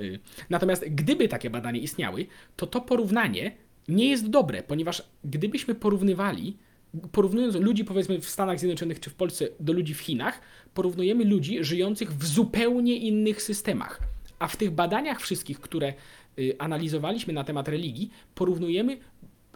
Y, 0.00 0.18
natomiast 0.50 0.84
gdyby 0.88 1.28
takie 1.28 1.50
badania 1.50 1.80
istniały, 1.80 2.26
to 2.56 2.66
to 2.66 2.80
porównanie 2.80 3.52
nie 3.88 4.10
jest 4.10 4.30
dobre, 4.30 4.62
ponieważ 4.62 5.02
gdybyśmy 5.24 5.74
porównywali 5.74 6.56
porównując 7.12 7.54
ludzi 7.54 7.84
powiedzmy 7.84 8.20
w 8.20 8.28
Stanach 8.28 8.58
Zjednoczonych 8.58 9.00
czy 9.00 9.10
w 9.10 9.14
Polsce 9.14 9.48
do 9.60 9.72
ludzi 9.72 9.94
w 9.94 10.00
Chinach, 10.00 10.40
porównujemy 10.74 11.24
ludzi 11.24 11.64
żyjących 11.64 12.14
w 12.14 12.26
zupełnie 12.26 12.96
innych 12.96 13.42
systemach. 13.42 14.00
A 14.38 14.48
w 14.48 14.56
tych 14.56 14.70
badaniach 14.70 15.20
wszystkich, 15.20 15.60
które 15.60 15.94
y, 16.38 16.56
analizowaliśmy 16.58 17.32
na 17.32 17.44
temat 17.44 17.68
religii, 17.68 18.10
porównujemy 18.34 18.98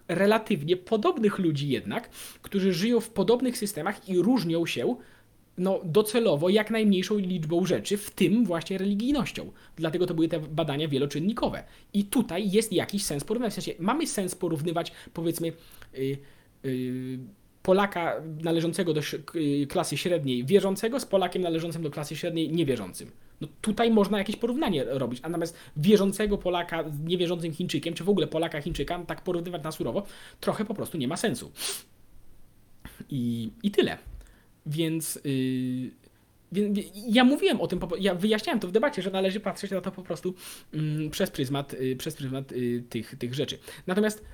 relatywnie 0.08 0.76
podobnych 0.76 1.38
ludzi 1.38 1.68
jednak, 1.68 2.10
którzy 2.42 2.72
żyją 2.72 3.00
w 3.00 3.10
podobnych 3.10 3.58
systemach 3.58 4.08
i 4.08 4.18
różnią 4.18 4.66
się 4.66 4.96
no, 5.58 5.80
docelowo 5.84 6.48
jak 6.48 6.70
najmniejszą 6.70 7.18
liczbą 7.18 7.66
rzeczy, 7.66 7.96
w 7.96 8.10
tym 8.10 8.44
właśnie 8.44 8.78
religijnością. 8.78 9.52
Dlatego 9.76 10.06
to 10.06 10.14
były 10.14 10.28
te 10.28 10.40
badania 10.40 10.88
wieloczynnikowe. 10.88 11.64
I 11.92 12.04
tutaj 12.04 12.50
jest 12.50 12.72
jakiś 12.72 13.04
sens 13.04 13.24
porównywać. 13.24 13.52
W 13.52 13.54
sensie 13.54 13.72
mamy 13.78 14.06
sens 14.06 14.34
porównywać, 14.34 14.92
powiedzmy, 15.14 15.52
yy, 15.94 16.18
Polaka 17.66 18.22
należącego 18.42 18.94
do 18.94 19.00
y, 19.34 19.66
klasy 19.66 19.96
średniej 19.96 20.44
wierzącego 20.44 21.00
z 21.00 21.06
Polakiem 21.06 21.42
należącym 21.42 21.82
do 21.82 21.90
klasy 21.90 22.16
średniej 22.16 22.52
niewierzącym. 22.52 23.10
No 23.40 23.48
tutaj 23.60 23.90
można 23.90 24.18
jakieś 24.18 24.36
porównanie 24.36 24.84
robić, 24.84 25.20
a 25.22 25.28
natomiast 25.28 25.56
wierzącego 25.76 26.38
Polaka 26.38 26.90
z 26.90 27.00
niewierzącym 27.00 27.52
Chińczykiem, 27.52 27.94
czy 27.94 28.04
w 28.04 28.08
ogóle 28.08 28.26
Polaka 28.26 28.60
Chińczyka, 28.60 29.04
tak 29.06 29.22
porównywać 29.22 29.62
na 29.62 29.72
surowo, 29.72 30.02
trochę 30.40 30.64
po 30.64 30.74
prostu 30.74 30.98
nie 30.98 31.08
ma 31.08 31.16
sensu. 31.16 31.52
I, 33.10 33.50
i 33.62 33.70
tyle. 33.70 33.98
Więc, 34.66 35.20
yy, 35.24 35.90
ja 37.08 37.24
mówiłem 37.24 37.60
o 37.60 37.66
tym, 37.66 37.80
ja 38.00 38.14
wyjaśniałem 38.14 38.60
to 38.60 38.68
w 38.68 38.72
debacie, 38.72 39.02
że 39.02 39.10
należy 39.10 39.40
patrzeć 39.40 39.70
na 39.70 39.80
to 39.80 39.92
po 39.92 40.02
prostu 40.02 40.34
yy, 40.72 41.10
przez 41.10 41.30
pryzmat, 41.30 41.76
przez 41.98 42.14
pryzmat 42.14 42.52
y, 42.52 42.84
tych, 42.88 43.14
tych 43.18 43.34
rzeczy. 43.34 43.58
Natomiast 43.86 44.24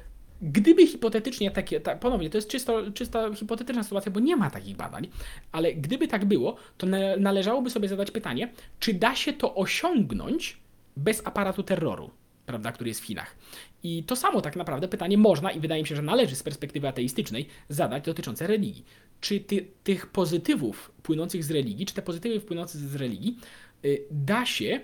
Gdyby 0.42 0.87
hipotetycznie 0.87 1.50
takie, 1.50 1.80
ta, 1.80 1.96
ponownie, 1.96 2.30
to 2.30 2.38
jest 2.38 2.49
czysto, 2.49 2.90
czysto 2.90 3.34
hipotetyczna 3.34 3.82
sytuacja, 3.82 4.12
bo 4.12 4.20
nie 4.20 4.37
ma 4.37 4.50
takich 4.50 4.76
badań, 4.76 5.08
ale 5.52 5.75
gdyby 5.75 6.08
tak 6.08 6.25
było, 6.25 6.56
to 6.78 6.87
należałoby 7.18 7.70
sobie 7.70 7.88
zadać 7.88 8.11
pytanie, 8.11 8.52
czy 8.80 8.94
da 8.94 9.14
się 9.14 9.32
to 9.32 9.54
osiągnąć 9.54 10.56
bez 10.96 11.26
aparatu 11.26 11.62
terroru, 11.62 12.11
prawda, 12.46 12.72
który 12.72 12.90
jest 12.90 13.00
w 13.00 13.04
Chinach. 13.04 13.37
I 13.82 14.04
to 14.04 14.16
samo 14.16 14.40
tak 14.40 14.56
naprawdę 14.56 14.88
pytanie 14.88 15.18
można 15.18 15.52
i 15.52 15.61
wydaje 15.61 15.82
mi 15.82 15.88
się, 15.88 15.96
że 15.96 16.02
należy 16.02 16.37
z 16.37 16.42
perspektywy 16.42 16.88
ateistycznej 16.88 17.49
zadać 17.68 18.04
dotyczące 18.04 18.46
religii. 18.46 18.84
czy 19.20 19.40
ty, 19.40 19.66
tych 19.84 20.06
pozytywów 20.06 20.92
płynących 21.02 21.44
z 21.44 21.50
religii, 21.50 21.87
czy 21.87 21.94
te 21.94 22.02
pozytywy 22.02 22.40
płynące 22.40 22.78
z 22.78 22.94
religii 22.96 23.38
y, 23.84 24.04
da 24.11 24.46
się 24.46 24.80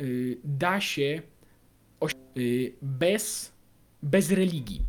y, 0.00 0.38
da 0.44 0.80
się 0.80 1.22
y, 2.36 2.72
bez, 2.82 3.55
bez 4.02 4.30
religii. 4.30 4.80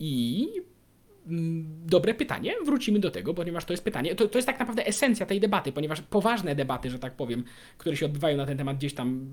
I 0.00 0.48
mm, 1.26 1.66
dobre 1.86 2.14
pytanie, 2.14 2.54
wrócimy 2.64 2.98
do 2.98 3.10
tego, 3.10 3.34
ponieważ 3.34 3.64
to 3.64 3.72
jest 3.72 3.84
pytanie, 3.84 4.14
to, 4.14 4.28
to 4.28 4.38
jest 4.38 4.46
tak 4.46 4.58
naprawdę 4.58 4.86
esencja 4.86 5.26
tej 5.26 5.40
debaty, 5.40 5.72
ponieważ 5.72 6.02
poważne 6.02 6.54
debaty, 6.54 6.90
że 6.90 6.98
tak 6.98 7.16
powiem, 7.16 7.44
które 7.78 7.96
się 7.96 8.06
odbywają 8.06 8.36
na 8.36 8.46
ten 8.46 8.58
temat 8.58 8.76
gdzieś 8.76 8.94
tam 8.94 9.26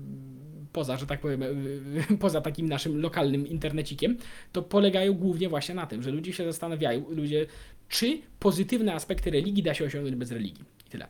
poza, 0.72 0.96
że 0.96 1.06
tak 1.06 1.20
powiem, 1.20 1.42
poza 2.20 2.40
takim 2.40 2.68
naszym 2.68 3.00
lokalnym 3.00 3.46
internecikiem, 3.46 4.16
to 4.52 4.62
polegają 4.62 5.14
głównie 5.14 5.48
właśnie 5.48 5.74
na 5.74 5.86
tym, 5.86 6.02
że 6.02 6.10
ludzie 6.10 6.32
się 6.32 6.44
zastanawiają, 6.44 7.04
ludzie, 7.08 7.46
czy 7.88 8.18
pozytywne 8.38 8.94
aspekty 8.94 9.30
religii 9.30 9.62
da 9.62 9.74
się 9.74 9.84
osiągnąć 9.84 10.16
bez 10.16 10.30
religii. 10.30 10.64
I 10.86 10.90
tyle. 10.90 11.06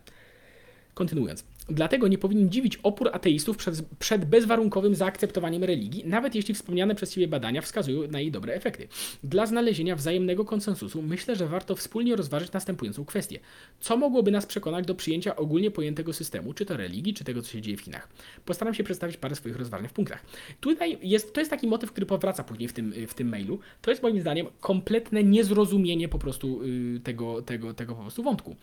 Kontynuując. 0.95 1.45
Dlatego 1.71 2.09
nie 2.09 2.19
powinien 2.19 2.51
dziwić 2.51 2.77
opór 2.77 3.11
ateistów 3.13 3.57
przed, 3.57 3.83
przed, 3.99 4.25
bezwarunkowym 4.25 4.95
zaakceptowaniem 4.95 5.65
religii, 5.65 6.03
nawet 6.07 6.35
jeśli 6.35 6.55
wspomniane 6.55 6.95
przez 6.95 7.15
Ciebie 7.15 7.29
badania 7.29 7.63
wskazują 7.63 8.09
na 8.09 8.21
jej 8.21 8.31
dobre 8.31 8.55
efekty. 8.55 8.89
Dla 9.25 9.47
znalezienia 9.47 9.97
wzajemnego 9.97 10.45
konsensusu 10.45 11.03
myślę, 11.03 11.37
że 11.37 11.47
warto 11.47 11.77
wspólnie 11.77 12.17
rozważyć 12.17 12.53
następującą 12.53 13.05
kwestię. 13.05 13.41
Co 13.81 13.97
mogłoby 13.97 14.31
nas 14.31 14.47
przekonać 14.47 14.87
do 14.87 14.95
przyjęcia 14.95 15.37
ogólnie 15.37 15.71
pojętego 15.71 16.13
systemu, 16.13 16.55
czy 16.55 16.67
to 16.67 16.77
religii, 16.77 17.15
czy 17.15 17.25
tego, 17.25 17.43
co 17.43 17.53
się 17.53 17.61
dzieje 17.61 17.77
w 17.77 17.81
Chinach? 17.81 18.09
Postaram 18.45 18.75
się 18.75 18.85
przedstawić 18.85 19.17
parę 19.17 19.35
swoich 19.35 19.57
rozważań 19.57 19.89
w 19.89 19.93
punktach. 19.93 20.25
Tutaj 20.61 20.99
jest, 21.03 21.33
to 21.33 21.41
jest 21.41 21.51
taki 21.51 21.67
motyw, 21.67 21.91
który 21.91 22.07
powraca 22.07 22.45
później 22.45 22.69
w 22.69 22.73
tym, 22.73 22.95
w 23.09 23.15
tym 23.15 23.29
mailu. 23.29 23.59
To 23.83 23.91
jest 23.91 24.03
moim 24.03 24.21
zdaniem 24.21 24.47
kompletne 24.61 25.25
niezrozumienie 25.25 26.09
po 26.09 26.19
prostu 26.19 26.67
yy, 26.67 27.01
tego, 27.01 27.43
tego, 27.43 27.75
tego 27.75 27.95
po 27.95 28.03
prostu 28.03 28.23
wątku 28.23 28.57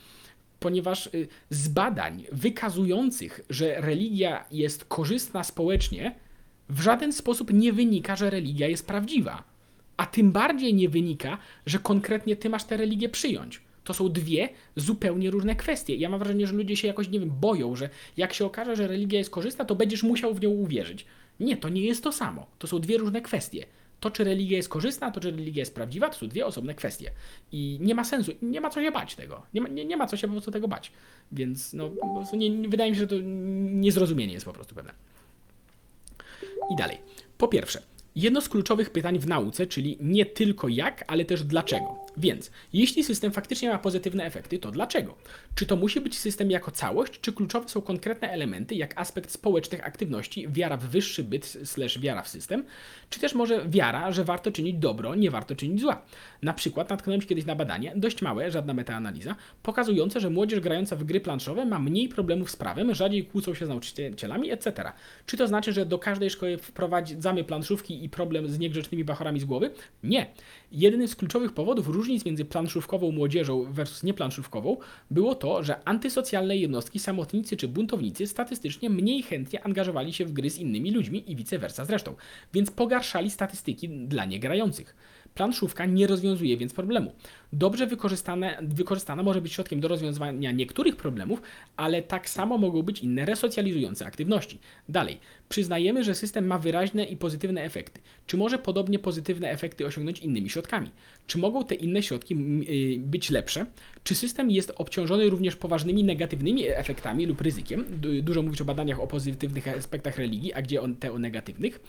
ponieważ 0.60 1.08
y, 1.08 1.28
z 1.50 1.68
badań 1.68 2.24
wykazujących, 2.32 3.42
że 3.50 3.82
religia 3.82 4.46
jest 4.52 4.86
korzystna 4.86 5.44
społecznie, 5.44 6.16
w 6.70 6.82
żaden 6.82 7.14
sposób 7.14 7.54
nie 7.54 7.74
wynika, 7.74 8.16
że 8.16 8.30
religia 8.30 8.68
jest 8.68 8.88
prawdziwa. 8.88 9.44
A 9.98 10.06
tym 10.06 10.32
bardziej 10.32 10.74
nie 10.74 10.90
wynika, 10.90 11.38
że 11.66 11.80
konkretnie 11.80 12.36
ty 12.36 12.50
masz 12.50 12.64
tę 12.64 12.78
religię 12.78 13.10
przyjąć. 13.10 13.62
To 13.84 13.94
są 13.94 14.10
dwie 14.10 14.50
zupełnie 14.76 15.32
różne 15.32 15.56
kwestie. 15.56 15.96
Ja 15.96 16.10
mam 16.10 16.20
wrażenie, 16.20 16.48
że 16.48 16.54
ludzie 16.54 16.78
się 16.78 16.88
jakoś, 16.88 17.10
nie 17.10 17.20
wiem, 17.20 17.30
boją, 17.30 17.76
że 17.76 17.90
jak 18.18 18.34
się 18.34 18.46
okaże, 18.46 18.76
że 18.76 18.88
religia 18.88 19.20
jest 19.20 19.30
korzystna, 19.30 19.66
to 19.66 19.76
będziesz 19.76 20.04
musiał 20.04 20.34
w 20.34 20.42
nią 20.42 20.50
uwierzyć. 20.50 21.06
Nie, 21.40 21.58
to 21.58 21.70
nie 21.70 21.82
jest 21.82 22.04
to 22.04 22.12
samo. 22.12 22.48
To 22.60 22.68
są 22.68 22.80
dwie 22.80 22.98
różne 22.98 23.22
kwestie. 23.22 23.66
To, 24.00 24.12
czy 24.12 24.24
religia 24.24 24.58
jest 24.58 24.70
korzystna, 24.70 25.12
to, 25.12 25.20
czy 25.20 25.32
religia 25.32 25.62
jest 25.62 25.76
prawdziwa, 25.76 26.10
to 26.10 26.16
są 26.16 26.28
dwie 26.28 26.46
osobne 26.46 26.76
kwestie. 26.76 27.12
I 27.52 27.78
nie 27.82 27.96
ma 27.96 28.04
sensu, 28.04 28.32
nie 28.42 28.62
ma 28.62 28.70
co 28.70 28.82
się 28.82 28.92
bać 28.92 29.16
tego. 29.16 29.44
Nie 29.54 29.62
ma, 29.62 29.70
nie, 29.70 29.86
nie 29.86 29.98
ma 29.98 30.08
co 30.08 30.18
się 30.18 30.28
po 30.28 30.34
prostu 30.34 30.52
tego 30.52 30.68
bać. 30.68 30.92
Więc 31.32 31.74
no, 31.74 31.92
nie, 32.34 32.70
wydaje 32.70 32.92
mi 32.92 32.98
się, 32.98 33.02
że 33.02 33.08
to 33.08 33.16
niezrozumienie 33.22 34.34
jest 34.34 34.46
po 34.46 34.54
prostu 34.54 34.76
pewne. 34.76 34.94
I 36.72 36.76
dalej. 36.76 36.98
Po 37.38 37.48
pierwsze, 37.48 37.82
jedno 38.16 38.42
z 38.42 38.50
kluczowych 38.50 38.90
pytań 38.90 39.20
w 39.20 39.28
nauce, 39.28 39.68
czyli 39.68 39.98
nie 40.02 40.26
tylko 40.26 40.68
jak, 40.68 41.04
ale 41.08 41.26
też 41.26 41.44
dlaczego. 41.44 42.07
Więc 42.18 42.52
jeśli 42.74 43.04
system 43.04 43.32
faktycznie 43.32 43.70
ma 43.70 43.80
pozytywne 43.80 44.26
efekty, 44.26 44.60
to 44.60 44.72
dlaczego? 44.72 45.16
Czy 45.56 45.66
to 45.66 45.76
musi 45.76 46.02
być 46.02 46.18
system 46.18 46.52
jako 46.52 46.72
całość, 46.72 47.20
czy 47.22 47.34
kluczowe 47.34 47.70
są 47.70 47.82
konkretne 47.82 48.32
elementy, 48.32 48.76
jak 48.76 48.94
aspekt 49.00 49.32
społecznych 49.32 49.88
aktywności, 49.88 50.48
wiara 50.50 50.78
w 50.78 50.84
wyższy 50.84 51.24
byt 51.24 51.58
slash 51.64 52.00
wiara 52.00 52.22
w 52.22 52.28
system, 52.28 52.64
czy 53.10 53.20
też 53.20 53.36
może 53.36 53.66
wiara, 53.70 54.12
że 54.12 54.24
warto 54.24 54.52
czynić 54.52 54.78
dobro, 54.78 55.16
nie 55.16 55.32
warto 55.32 55.56
czynić 55.56 55.82
zła? 55.82 56.02
Na 56.42 56.54
przykład 56.54 56.90
natknąłem 56.90 57.22
się 57.22 57.28
kiedyś 57.28 57.46
na 57.46 57.56
badanie, 57.56 57.94
dość 57.96 58.22
małe, 58.22 58.52
żadna 58.52 58.74
metaanaliza, 58.74 59.36
pokazujące, 59.64 60.20
że 60.20 60.30
młodzież 60.30 60.60
grająca 60.60 60.96
w 60.96 61.04
gry 61.04 61.20
planszowe 61.20 61.66
ma 61.66 61.80
mniej 61.80 62.10
problemów 62.10 62.52
z 62.52 62.56
prawem, 62.56 62.96
rzadziej 62.96 63.26
kłócą 63.26 63.54
się 63.54 63.66
z 63.66 63.70
nauczycielami, 63.70 64.52
etc. 64.52 64.92
Czy 65.26 65.38
to 65.38 65.48
znaczy, 65.48 65.74
że 65.74 65.86
do 65.86 66.00
każdej 66.00 66.30
szkoły 66.30 66.58
wprowadzamy 66.58 67.44
planszówki 67.44 68.04
i 68.04 68.10
problem 68.10 68.48
z 68.48 68.60
niegrzecznymi 68.60 69.04
bachorami 69.04 69.40
z 69.40 69.46
głowy? 69.46 69.72
Nie. 70.04 70.28
Jednym 70.72 71.08
z 71.08 71.16
kluczowych 71.16 71.54
powodów 71.54 71.88
różnic 72.08 72.26
między 72.26 72.46
planszówkową 72.46 73.12
młodzieżą 73.12 73.64
versus 73.74 74.04
nieplanszówkową 74.04 74.78
było 75.12 75.36
to, 75.36 75.64
że 75.64 75.88
antysocjalne 75.88 76.58
jednostki, 76.58 77.00
samotnicy 77.00 77.58
czy 77.58 77.68
buntownicy 77.68 78.28
statystycznie 78.28 78.90
mniej 78.90 79.24
chętnie 79.24 79.66
angażowali 79.66 80.14
się 80.14 80.26
w 80.26 80.34
gry 80.34 80.50
z 80.50 80.58
innymi 80.58 80.92
ludźmi 80.92 81.32
i 81.32 81.36
vice 81.36 81.60
versa 81.60 81.86
zresztą, 81.86 82.16
więc 82.54 82.72
pogarszali 82.72 83.32
statystyki 83.32 83.90
dla 83.90 84.26
niegrających. 84.26 84.96
Planszówka 85.34 85.86
nie 85.86 86.08
rozwiązuje 86.08 86.58
więc 86.58 86.74
problemu. 86.74 87.12
Dobrze 87.54 87.88
wykorzystane, 87.88 88.58
wykorzystana 88.62 89.24
może 89.24 89.42
być 89.42 89.54
środkiem 89.54 89.80
do 89.80 89.88
rozwiązywania 89.88 90.52
niektórych 90.52 90.96
problemów, 90.96 91.42
ale 91.78 92.02
tak 92.02 92.30
samo 92.30 92.58
mogą 92.58 92.84
być 92.84 93.00
inne 93.00 93.26
resocjalizujące 93.26 94.06
aktywności. 94.06 94.60
Dalej, 94.90 95.20
przyznajemy, 95.50 96.04
że 96.04 96.16
system 96.16 96.48
ma 96.48 96.60
wyraźne 96.60 97.04
i 97.04 97.18
pozytywne 97.18 97.64
efekty. 97.64 98.02
Czy 98.26 98.38
może 98.38 98.58
podobnie 98.58 99.00
pozytywne 99.00 99.50
efekty 99.50 99.86
osiągnąć 99.86 100.20
innymi 100.20 100.50
środkami? 100.50 100.92
Czy 101.28 101.38
mogą 101.38 101.66
te 101.66 101.76
inne 101.76 102.04
środki 102.04 102.36
y, 102.36 103.00
być 103.00 103.30
lepsze? 103.30 103.66
Czy 104.04 104.16
system 104.16 104.52
jest 104.52 104.74
obciążony 104.76 105.30
również 105.30 105.56
poważnymi 105.56 106.04
negatywnymi 106.04 106.68
efektami 106.68 107.26
lub 107.26 107.42
ryzykiem? 107.42 107.86
Dużo 108.22 108.42
mówisz 108.42 108.62
o 108.62 108.66
badaniach 108.66 109.00
o 109.00 109.08
pozytywnych 109.08 109.68
aspektach 109.68 110.18
religii, 110.18 110.54
a 110.54 110.62
gdzie 110.62 110.82
on, 110.82 110.96
te 110.96 111.12
o 111.12 111.20
negatywnych? 111.20 111.80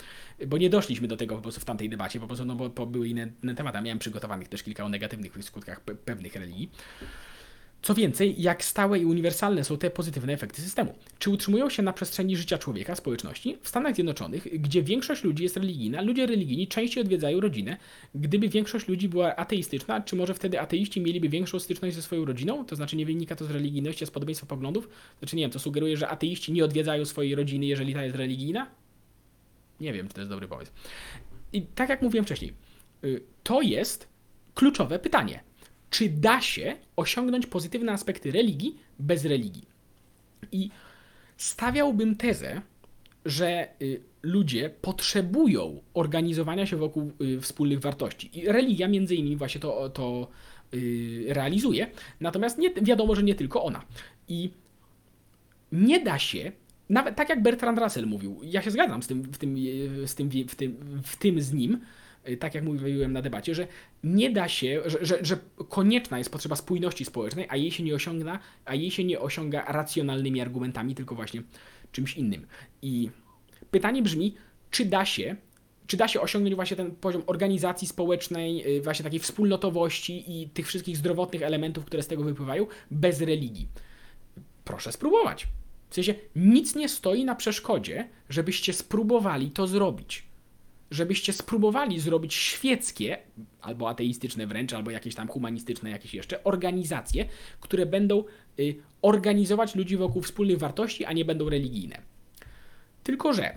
Bo 0.46 0.58
nie 0.58 0.70
doszliśmy 0.70 1.08
do 1.08 1.16
tego 1.16 1.36
po 1.36 1.42
prostu 1.42 1.60
w 1.60 1.64
tamtej 1.64 1.88
debacie, 1.88 2.20
po 2.20 2.26
prostu 2.26 2.44
no 2.44 2.54
bo, 2.54 2.68
bo 2.68 2.86
były 2.86 3.08
inne, 3.08 3.28
inne 3.42 3.54
tematy. 3.54 3.80
Miałem 3.82 3.98
przygotowanych 3.98 4.48
też 4.48 4.62
kilka 4.62 4.84
o 4.84 4.88
negatywnych 4.88 5.32
skutkach 5.48 5.80
pe 5.80 5.94
pewnych 5.94 6.34
religii. 6.36 6.70
Co 7.82 7.94
więcej, 7.94 8.42
jak 8.42 8.64
stałe 8.64 8.98
i 8.98 9.04
uniwersalne 9.04 9.64
są 9.64 9.78
te 9.78 9.90
pozytywne 9.90 10.32
efekty 10.32 10.62
systemu? 10.62 10.94
Czy 11.18 11.30
utrzymują 11.30 11.70
się 11.70 11.82
na 11.82 11.92
przestrzeni 11.92 12.36
życia 12.36 12.58
człowieka, 12.58 12.94
społeczności? 12.94 13.56
W 13.62 13.68
Stanach 13.68 13.94
Zjednoczonych, 13.94 14.60
gdzie 14.60 14.82
większość 14.82 15.24
ludzi 15.24 15.42
jest 15.42 15.56
religijna, 15.56 16.02
ludzie 16.02 16.26
religijni 16.26 16.68
częściej 16.68 17.02
odwiedzają 17.02 17.40
rodzinę. 17.40 17.76
Gdyby 18.14 18.48
większość 18.48 18.88
ludzi 18.88 19.08
była 19.08 19.36
ateistyczna, 19.36 20.00
czy 20.00 20.16
może 20.16 20.34
wtedy 20.34 20.60
ateiści 20.60 21.00
mieliby 21.00 21.28
większą 21.28 21.58
styczność 21.58 21.96
ze 21.96 22.02
swoją 22.02 22.24
rodziną? 22.24 22.64
To 22.64 22.76
znaczy 22.76 22.96
nie 22.96 23.06
wynika 23.06 23.36
to 23.36 23.44
z 23.44 23.50
religijności, 23.50 24.04
a 24.04 24.06
z 24.06 24.10
podobieństwa 24.10 24.46
poglądów? 24.46 24.88
Znaczy 25.18 25.36
nie 25.36 25.42
wiem, 25.42 25.50
to 25.50 25.58
sugeruje, 25.58 25.96
że 25.96 26.08
ateiści 26.08 26.52
nie 26.52 26.64
odwiedzają 26.64 27.04
swojej 27.04 27.34
rodziny, 27.34 27.66
jeżeli 27.66 27.94
ta 27.94 28.04
jest 28.04 28.16
religijna? 28.16 28.66
Nie 29.80 29.92
wiem, 29.92 30.08
czy 30.08 30.14
to 30.14 30.20
jest 30.20 30.30
dobry 30.30 30.48
pomysł. 30.48 30.72
I 31.52 31.62
tak 31.62 31.88
jak 31.88 32.02
mówiłem 32.02 32.24
wcześniej, 32.24 32.52
y, 33.04 33.22
to 33.42 33.62
jest 33.62 34.08
kluczowe 34.58 34.98
pytanie. 34.98 35.40
Czy 35.90 36.08
da 36.08 36.40
się 36.40 36.76
osiągnąć 36.96 37.46
pozytywne 37.46 37.92
aspekty 37.92 38.30
religii 38.30 38.76
bez 38.98 39.24
religii? 39.24 39.62
I 40.52 40.70
stawiałbym 41.36 42.16
tezę, 42.16 42.62
że 43.24 43.68
y, 43.82 44.00
ludzie 44.22 44.70
potrzebują 44.70 45.80
organizowania 45.94 46.66
się 46.66 46.76
wokół 46.76 47.12
y, 47.20 47.40
wspólnych 47.40 47.80
wartości. 47.80 48.38
I 48.38 48.46
religia 48.46 48.88
między 48.88 49.14
innymi 49.14 49.36
właśnie 49.36 49.60
to, 49.60 49.90
to 49.90 50.28
y, 50.74 51.24
realizuje. 51.28 51.90
Natomiast 52.20 52.58
nie, 52.58 52.70
wiadomo, 52.74 53.14
że 53.14 53.22
nie 53.22 53.34
tylko 53.34 53.64
ona. 53.64 53.82
I 54.28 54.50
nie 55.72 56.00
da 56.00 56.18
się, 56.18 56.52
nawet 56.88 57.16
tak 57.16 57.28
jak 57.28 57.42
Bertrand 57.42 57.78
Russell 57.78 58.06
mówił, 58.06 58.40
ja 58.42 58.62
się 58.62 58.70
zgadzam 58.70 59.02
z 59.02 59.06
tym, 59.06 59.22
w 59.22 59.38
tym, 59.38 59.56
z 60.06 60.14
tym, 60.14 60.30
w 60.48 60.54
tym, 60.54 61.00
w 61.02 61.16
tym 61.16 61.40
z 61.40 61.52
nim, 61.52 61.80
tak 62.40 62.54
jak 62.54 62.64
mówiłem 62.64 63.12
na 63.12 63.22
debacie, 63.22 63.54
że 63.54 63.66
nie 64.04 64.30
da 64.30 64.48
się, 64.48 64.82
że, 64.87 64.98
że, 65.06 65.18
że, 65.22 65.38
konieczna 65.68 66.18
jest 66.18 66.30
potrzeba 66.30 66.56
spójności 66.56 67.04
społecznej, 67.04 67.46
a 67.48 67.56
jej 67.56 67.70
się 67.70 67.82
nie 67.82 67.94
osiąga, 67.94 68.38
a 68.64 68.75
jej 68.75 68.90
się 68.90 69.04
nie 69.04 69.20
osiąga 69.20 69.64
racjonalnymi 69.64 70.40
argumentami, 70.40 70.94
tylko 70.94 71.14
właśnie 71.14 71.42
czymś 71.92 72.16
innym. 72.16 72.46
I 72.82 73.10
pytanie 73.70 74.02
brzmi, 74.02 74.34
czy 74.70 74.84
da 74.84 75.04
się 75.04 75.37
czy 75.87 75.96
da 75.96 76.08
się 76.08 76.20
osiągnąć 76.20 76.54
właśnie 76.54 76.76
ten 76.76 76.90
poziom 76.90 77.22
organizacji 77.26 77.88
społecznej, 77.88 78.76
y, 78.76 78.82
właśnie 78.82 79.02
takiej 79.02 79.20
wspólnotowości 79.20 80.42
i 80.42 80.48
tych 80.48 80.66
wszystkich 80.66 80.96
zdrowotnych 80.96 81.42
elementów, 81.42 81.84
które 81.84 82.02
z 82.02 82.06
tego 82.06 82.25
wypływają, 82.25 82.66
bez 82.90 83.20
religii? 83.20 83.68
Proszę 84.64 84.92
spróbować. 84.92 85.46
W 85.90 85.94
sensie 85.94 86.14
nic 86.37 86.75
nie 86.75 86.88
stoi 86.88 87.25
na 87.25 87.34
przeszkodzie, 87.34 88.08
żebyście 88.28 88.72
spróbowali 88.72 89.50
to 89.50 89.66
zrobić 89.66 90.27
żebyście 90.90 91.33
spróbowali 91.33 92.00
zrobić 92.00 92.35
świeckie, 92.35 93.18
albo 93.61 93.88
ateistyczne 93.88 94.47
wręcz, 94.47 94.73
albo 94.73 94.90
jakieś 94.90 95.14
tam 95.14 95.28
humanistyczne, 95.28 95.90
jakieś 95.90 96.14
jeszcze 96.14 96.45
organizacje, 96.45 97.25
które 97.61 97.87
będą 97.87 98.25
y, 98.59 98.76
organizować 99.02 99.75
ludzi 99.75 99.97
wokół 99.97 100.23
wspólnych 100.23 100.59
wartości, 100.59 101.04
a 101.04 101.12
nie 101.12 101.25
będą 101.25 101.49
religijne. 101.49 102.02
Tylko, 103.02 103.33
że 103.33 103.54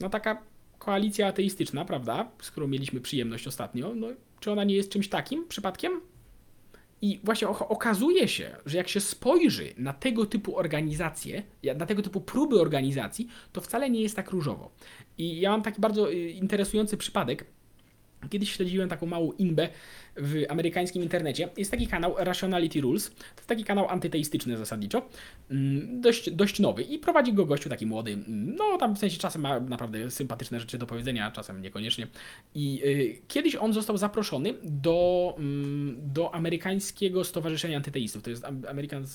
no 0.00 0.10
taka 0.10 0.42
koalicja 0.78 1.26
ateistyczna, 1.26 1.84
prawda, 1.84 2.30
z 2.42 2.50
którą 2.50 2.66
mieliśmy 2.66 3.00
przyjemność 3.00 3.46
ostatnio, 3.46 3.94
no, 3.94 4.06
czy 4.40 4.52
ona 4.52 4.64
nie 4.64 4.74
jest 4.74 4.90
czymś 4.90 5.08
takim 5.08 5.48
przypadkiem? 5.48 6.00
I 7.02 7.20
właśnie 7.24 7.48
okazuje 7.48 8.28
się, 8.28 8.56
że 8.66 8.76
jak 8.76 8.88
się 8.88 9.00
spojrzy 9.00 9.74
na 9.76 9.92
tego 9.92 10.26
typu 10.26 10.56
organizacje, 10.56 11.42
na 11.76 11.86
tego 11.86 12.02
typu 12.02 12.20
próby 12.20 12.60
organizacji, 12.60 13.28
to 13.52 13.60
wcale 13.60 13.90
nie 13.90 14.02
jest 14.02 14.16
tak 14.16 14.30
różowo. 14.30 14.70
I 15.18 15.40
ja 15.40 15.50
mam 15.50 15.62
taki 15.62 15.80
bardzo 15.80 16.12
y, 16.12 16.30
interesujący 16.30 16.96
przypadek. 16.96 17.44
Kiedyś 18.30 18.52
śledziłem 18.52 18.88
taką 18.88 19.06
małą 19.06 19.32
inbę 19.32 19.68
w 20.16 20.44
amerykańskim 20.48 21.02
internecie. 21.02 21.48
Jest 21.56 21.70
taki 21.70 21.86
kanał 21.86 22.14
Rationality 22.18 22.80
Rules. 22.80 23.10
To 23.10 23.36
jest 23.36 23.46
taki 23.46 23.64
kanał 23.64 23.88
antyteistyczny 23.88 24.56
zasadniczo. 24.56 25.08
Mm, 25.50 26.00
dość, 26.00 26.30
dość 26.30 26.60
nowy. 26.60 26.82
I 26.82 26.98
prowadzi 26.98 27.32
go 27.32 27.46
gościu 27.46 27.68
taki 27.68 27.86
młody. 27.86 28.18
No 28.28 28.78
tam 28.78 28.96
w 28.96 28.98
sensie 28.98 29.18
czasem 29.18 29.42
ma 29.42 29.60
naprawdę 29.60 30.10
sympatyczne 30.10 30.60
rzeczy 30.60 30.78
do 30.78 30.86
powiedzenia, 30.86 31.30
czasem 31.30 31.62
niekoniecznie. 31.62 32.06
I 32.54 32.82
y, 32.84 33.22
kiedyś 33.28 33.56
on 33.56 33.72
został 33.72 33.96
zaproszony 33.96 34.54
do, 34.64 35.36
y, 35.38 35.42
do 35.96 36.34
amerykańskiego 36.34 37.24
Stowarzyszenia 37.24 37.76
Antyteistów. 37.76 38.22
To 38.22 38.30
jest 38.30 38.44
American 38.68 39.04
y, 39.04 39.06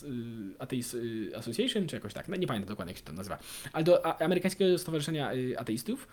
Atheist 0.60 0.94
y, 0.94 1.32
Association, 1.36 1.88
czy 1.88 1.96
jakoś 1.96 2.14
tak. 2.14 2.28
No, 2.28 2.36
nie 2.36 2.48
pamiętam 2.48 2.70
dokładnie 2.70 2.92
jak 2.92 2.98
się 2.98 3.06
to 3.06 3.14
nazywa. 3.14 3.38
Ale 3.74 3.84
do 3.84 4.22
amerykańskiego 4.22 4.78
Stowarzyszenia 4.78 5.34
y, 5.34 5.60
Ateistów. 5.60 6.08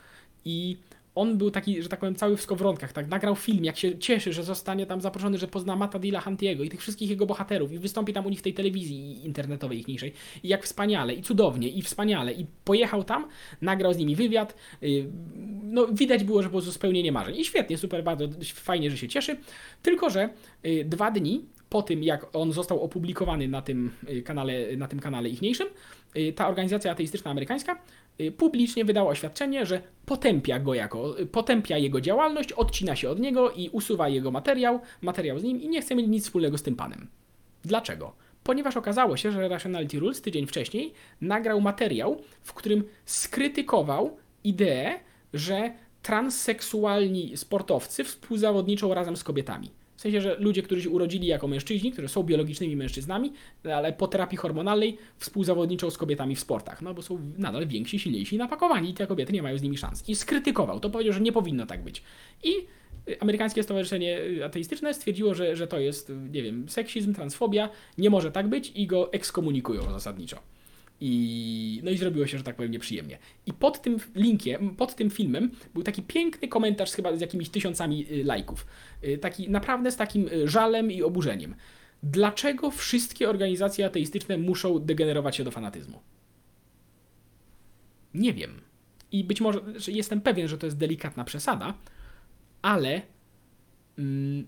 I 0.45 0.77
on 1.19 1.39
był 1.39 1.51
taki, 1.51 1.83
że 1.83 1.89
tak 1.89 2.01
powiem, 2.01 2.15
cały 2.15 2.37
w 2.37 2.43
skowronkach, 2.43 2.93
tak, 2.93 3.09
nagrał 3.09 3.37
film, 3.37 3.65
jak 3.65 3.77
się 3.77 3.99
cieszy, 3.99 4.33
że 4.33 4.45
zostanie 4.45 4.87
tam 4.87 5.01
zaproszony, 5.01 5.39
że 5.39 5.49
pozna 5.49 5.77
Mata 5.77 5.99
Dilla 5.99 6.21
Huntiego 6.21 6.65
i 6.65 6.69
tych 6.69 6.81
wszystkich 6.81 7.11
jego 7.11 7.27
bohaterów 7.27 7.73
i 7.73 7.79
wystąpi 7.79 8.13
tam 8.13 8.27
u 8.27 8.29
nich 8.29 8.39
w 8.39 8.43
tej 8.43 8.55
telewizji 8.55 9.27
internetowej 9.27 9.81
ichniejszej. 9.81 10.13
I 10.43 10.49
jak 10.49 10.65
wspaniale, 10.65 11.15
i 11.15 11.23
cudownie, 11.23 11.69
i 11.69 11.83
wspaniale. 11.83 12.33
I 12.33 12.47
pojechał 12.65 13.05
tam, 13.05 13.29
nagrał 13.61 13.95
z 13.95 13.99
nimi 13.99 14.17
wywiad, 14.17 14.55
yy, 14.81 15.07
no 15.63 15.87
widać 15.87 16.25
było, 16.25 16.43
że 16.43 16.49
po 16.49 16.53
prostu 16.53 16.73
spełnienie 16.73 17.13
marzeń 17.13 17.37
i 17.37 17.45
świetnie, 17.45 17.79
super, 17.79 18.05
bardzo 18.05 18.29
fajnie, 18.55 18.91
że 18.91 18.97
się 18.97 19.09
cieszy, 19.09 19.37
tylko, 19.83 20.11
że 20.11 20.29
yy, 20.63 20.85
dwa 20.85 21.11
dni 21.11 21.45
po 21.69 21.83
tym, 21.83 22.03
jak 22.03 22.37
on 22.37 22.53
został 22.53 22.83
opublikowany 22.83 23.49
na 23.49 23.63
tym 23.63 23.91
y, 24.11 24.23
kanale, 24.23 24.77
na 24.77 24.89
tym 24.89 25.01
kanale 25.01 25.29
ichniejszym, 25.29 25.69
y, 26.17 26.33
ta 26.33 26.49
organizacja 26.49 26.93
ateistyczna 26.93 27.31
amerykańska 27.31 27.79
y, 28.21 28.33
publicznie 28.33 28.85
wydała 28.85 29.11
oświadczenie, 29.11 29.67
że 29.67 29.83
potępia 30.07 30.61
go 30.61 30.75
jako, 30.75 31.15
potępia 31.33 31.79
jego 31.79 32.01
działalność, 32.01 32.53
odcina 32.53 32.97
się 32.97 33.11
od 33.11 33.19
niego 33.19 33.51
i 33.51 33.69
usuwa 33.69 34.09
jego 34.09 34.31
materiał, 34.31 34.81
materiał 35.03 35.39
z 35.39 35.43
nim 35.43 35.63
i 35.63 35.69
nie 35.69 35.83
chce 35.83 35.95
mieć 35.95 36.09
nic 36.09 36.25
wspólnego 36.25 36.59
z 36.59 36.63
tym 36.63 36.77
panem. 36.77 37.09
Dlaczego? 37.65 38.13
Ponieważ 38.45 38.77
okazało 38.77 39.17
się, 39.17 39.33
że 39.33 39.49
Rationality 39.49 39.99
Rules 39.99 40.23
tydzień 40.23 40.47
wcześniej 40.47 40.93
nagrał 41.21 41.61
materiał, 41.61 42.23
w 42.43 42.55
którym 42.55 42.85
skrytykował 43.05 44.17
ideę, 44.45 45.01
że 45.35 45.73
transseksualni 46.03 47.37
sportowcy 47.37 48.05
współzawodniczą 48.05 48.95
razem 48.95 49.17
z 49.17 49.25
kobietami. 49.25 49.71
W 49.99 50.01
sensie, 50.01 50.21
że 50.21 50.37
ludzie, 50.39 50.63
którzy 50.63 50.83
się 50.83 50.91
urodzili 50.91 51.27
jako 51.27 51.49
mężczyźni, 51.49 51.93
którzy 51.93 52.09
są 52.09 52.23
biologicznymi 52.23 52.77
mężczyznami, 52.77 53.33
ale 53.75 53.93
po 53.93 54.09
terapii 54.09 54.39
hormonalnej 54.39 54.99
współzawodniczą 55.17 55.91
z 55.91 55.99
kobietami 55.99 56.37
w 56.37 56.41
sportach, 56.41 56.83
no 56.83 56.95
bo 56.95 57.03
są 57.03 57.19
nadal 57.39 57.67
więksi, 57.67 57.99
silniejsi 57.99 58.37
i 58.37 58.39
napakowani 58.39 58.91
i 58.91 58.95
te 58.95 59.07
kobiety 59.07 59.33
nie 59.33 59.43
mają 59.43 59.59
z 59.59 59.63
nimi 59.63 59.79
szans. 59.79 60.09
I 60.09 60.17
skrytykował, 60.17 60.81
to 60.81 60.91
powiedział, 60.91 61.13
że 61.15 61.21
nie 61.21 61.33
powinno 61.33 61.67
tak 61.67 61.83
być. 61.83 62.03
I 62.45 62.53
y, 63.09 63.21
amerykańskie 63.21 63.63
stowarzyszenie 63.63 64.21
ateistyczne 64.45 64.95
stwierdziło, 64.95 65.35
że, 65.35 65.57
że 65.57 65.67
to 65.67 65.79
jest, 65.79 66.13
nie 66.33 66.43
wiem, 66.43 66.69
seksizm, 66.69 67.15
transfobia, 67.15 67.69
nie 67.99 68.11
może 68.11 68.33
tak 68.33 68.49
być 68.49 68.73
i 68.75 68.87
go 68.87 69.13
ekskomunikują 69.13 69.83
zasadniczo. 69.83 70.39
I, 71.01 71.81
no 71.85 71.91
i 71.91 71.99
zrobiło 71.99 72.27
się, 72.27 72.39
że 72.39 72.45
tak 72.45 72.57
powiem, 72.57 72.73
nieprzyjemnie. 72.73 73.19
I 73.47 73.53
pod 73.53 73.83
tym 73.83 73.97
linkiem, 74.15 74.77
pod 74.77 74.95
tym 74.95 75.11
filmem 75.11 75.51
był 75.75 75.83
taki 75.83 76.03
piękny 76.03 76.49
komentarz 76.49 76.93
chyba 76.93 77.17
z 77.17 77.21
jakimiś 77.21 77.49
tysiącami 77.49 78.07
y, 78.13 78.25
lajków. 78.25 78.67
Y, 79.05 79.19
taki 79.19 79.51
naprawdę 79.51 79.91
z 79.91 79.97
takim 79.97 80.29
y, 80.29 80.49
żalem 80.49 80.93
i 80.93 81.03
oburzeniem. 81.03 81.55
Dlaczego 82.03 82.71
wszystkie 82.71 83.31
organizacje 83.31 83.87
ateistyczne 83.87 84.39
muszą 84.39 84.79
degenerować 84.79 85.37
się 85.37 85.45
do 85.45 85.51
fanatyzmu? 85.51 86.01
Nie 88.15 88.33
wiem. 88.33 88.61
I 89.13 89.25
być 89.25 89.41
może, 89.41 89.61
znaczy 89.71 89.93
jestem 89.93 90.21
pewien, 90.21 90.49
że 90.49 90.59
to 90.59 90.67
jest 90.67 90.77
delikatna 90.77 91.25
przesada, 91.25 91.75
ale 92.63 93.03
mm, 93.99 94.47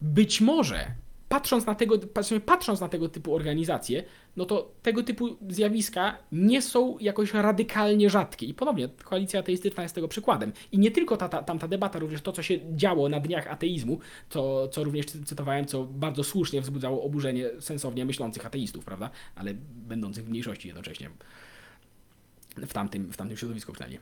być 0.00 0.40
może 0.40 0.94
patrząc 1.32 1.66
na 1.66 1.74
tego, 1.74 1.98
patrząc 2.46 2.80
na 2.80 2.88
tego 2.88 3.08
typu 3.08 3.34
organizacje, 3.34 4.04
no 4.36 4.44
to 4.44 4.72
tego 4.82 5.02
typu 5.02 5.36
zjawiska 5.48 6.18
nie 6.32 6.62
są 6.62 6.98
jakoś 6.98 7.34
radykalnie 7.34 8.10
rzadkie. 8.10 8.46
I 8.46 8.54
ponownie, 8.54 8.88
koalicja 8.88 9.40
ateistyczna 9.40 9.82
jest 9.82 9.94
tego 9.94 10.08
przykładem. 10.08 10.52
I 10.72 10.78
nie 10.78 10.90
tylko 10.90 11.16
ta, 11.16 11.28
ta, 11.28 11.42
tamta 11.42 11.68
debata, 11.68 11.98
również 11.98 12.22
to, 12.22 12.32
co 12.32 12.42
się 12.42 12.76
działo 12.76 13.08
na 13.08 13.20
dniach 13.20 13.46
ateizmu, 13.46 13.98
to, 14.28 14.68
co 14.68 14.84
również 14.84 15.06
cytowałem, 15.06 15.64
co 15.64 15.84
bardzo 15.84 16.24
słusznie 16.24 16.60
wzbudzało 16.60 17.02
oburzenie 17.02 17.50
sensownie 17.60 18.04
myślących 18.04 18.46
ateistów, 18.46 18.84
prawda? 18.84 19.10
Ale 19.34 19.54
będących 19.88 20.24
w 20.24 20.28
mniejszości 20.28 20.68
jednocześnie. 20.68 21.10
W 22.56 22.72
tamtym, 22.72 23.12
w 23.12 23.16
tamtym 23.16 23.36
środowisku 23.36 23.72
przynajmniej. 23.72 24.00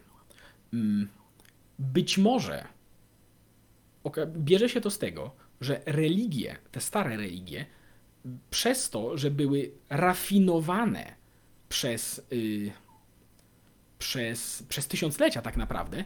Mm, 0.73 1.09
być 1.79 2.19
może 2.19 2.65
bierze 4.27 4.69
się 4.69 4.81
to 4.81 4.91
z 4.91 4.99
tego, 4.99 5.31
że 5.61 5.81
religie, 5.87 6.57
te 6.73 6.81
stare 6.81 7.17
religie, 7.17 7.67
przez 8.51 8.91
to, 8.91 9.19
że 9.19 9.31
były 9.31 9.71
rafinowane 9.89 11.15
przez, 11.69 12.27
yy, 12.31 12.71
przez, 13.99 14.63
przez 14.69 14.89
tysiąclecia 14.89 15.43
tak 15.43 15.57
naprawdę, 15.57 16.05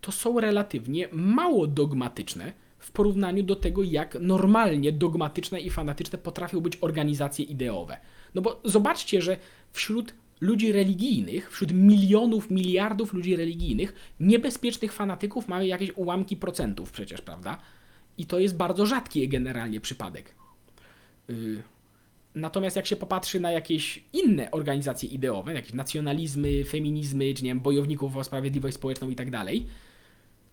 to 0.00 0.12
są 0.12 0.40
relatywnie 0.40 1.08
mało 1.12 1.66
dogmatyczne 1.66 2.52
w 2.78 2.92
porównaniu 2.92 3.42
do 3.42 3.56
tego, 3.56 3.82
jak 3.82 4.16
normalnie 4.20 4.92
dogmatyczne 4.92 5.60
i 5.60 5.70
fanatyczne 5.70 6.18
potrafią 6.18 6.60
być 6.60 6.78
organizacje 6.80 7.44
ideowe. 7.44 7.96
No 8.34 8.42
bo 8.42 8.60
zobaczcie, 8.64 9.22
że 9.22 9.36
wśród 9.72 10.14
ludzi 10.40 10.72
religijnych, 10.72 11.50
wśród 11.50 11.72
milionów, 11.72 12.50
miliardów 12.50 13.12
ludzi 13.12 13.36
religijnych, 13.36 14.14
niebezpiecznych 14.20 14.92
fanatyków 14.92 15.48
mamy 15.48 15.66
jakieś 15.66 15.92
ułamki 15.96 16.36
procentów 16.36 16.92
przecież, 16.92 17.20
prawda? 17.20 17.58
I 18.18 18.26
to 18.26 18.38
jest 18.38 18.56
bardzo 18.56 18.86
rzadki 18.86 19.28
generalnie 19.28 19.80
przypadek. 19.80 20.34
Y, 21.30 21.62
natomiast 22.34 22.76
jak 22.76 22.86
się 22.86 22.96
popatrzy 22.96 23.40
na 23.40 23.52
jakieś 23.52 24.04
inne 24.12 24.50
organizacje 24.50 25.08
ideowe, 25.08 25.54
jakieś 25.54 25.72
nacjonalizmy, 25.72 26.64
feminizmy, 26.64 27.34
czy 27.34 27.44
nie 27.44 27.50
wiem, 27.50 27.60
bojowników 27.60 28.16
o 28.16 28.24
sprawiedliwość 28.24 28.76
społeczną 28.76 29.10
i 29.10 29.16
tak 29.16 29.30
dalej, 29.30 29.66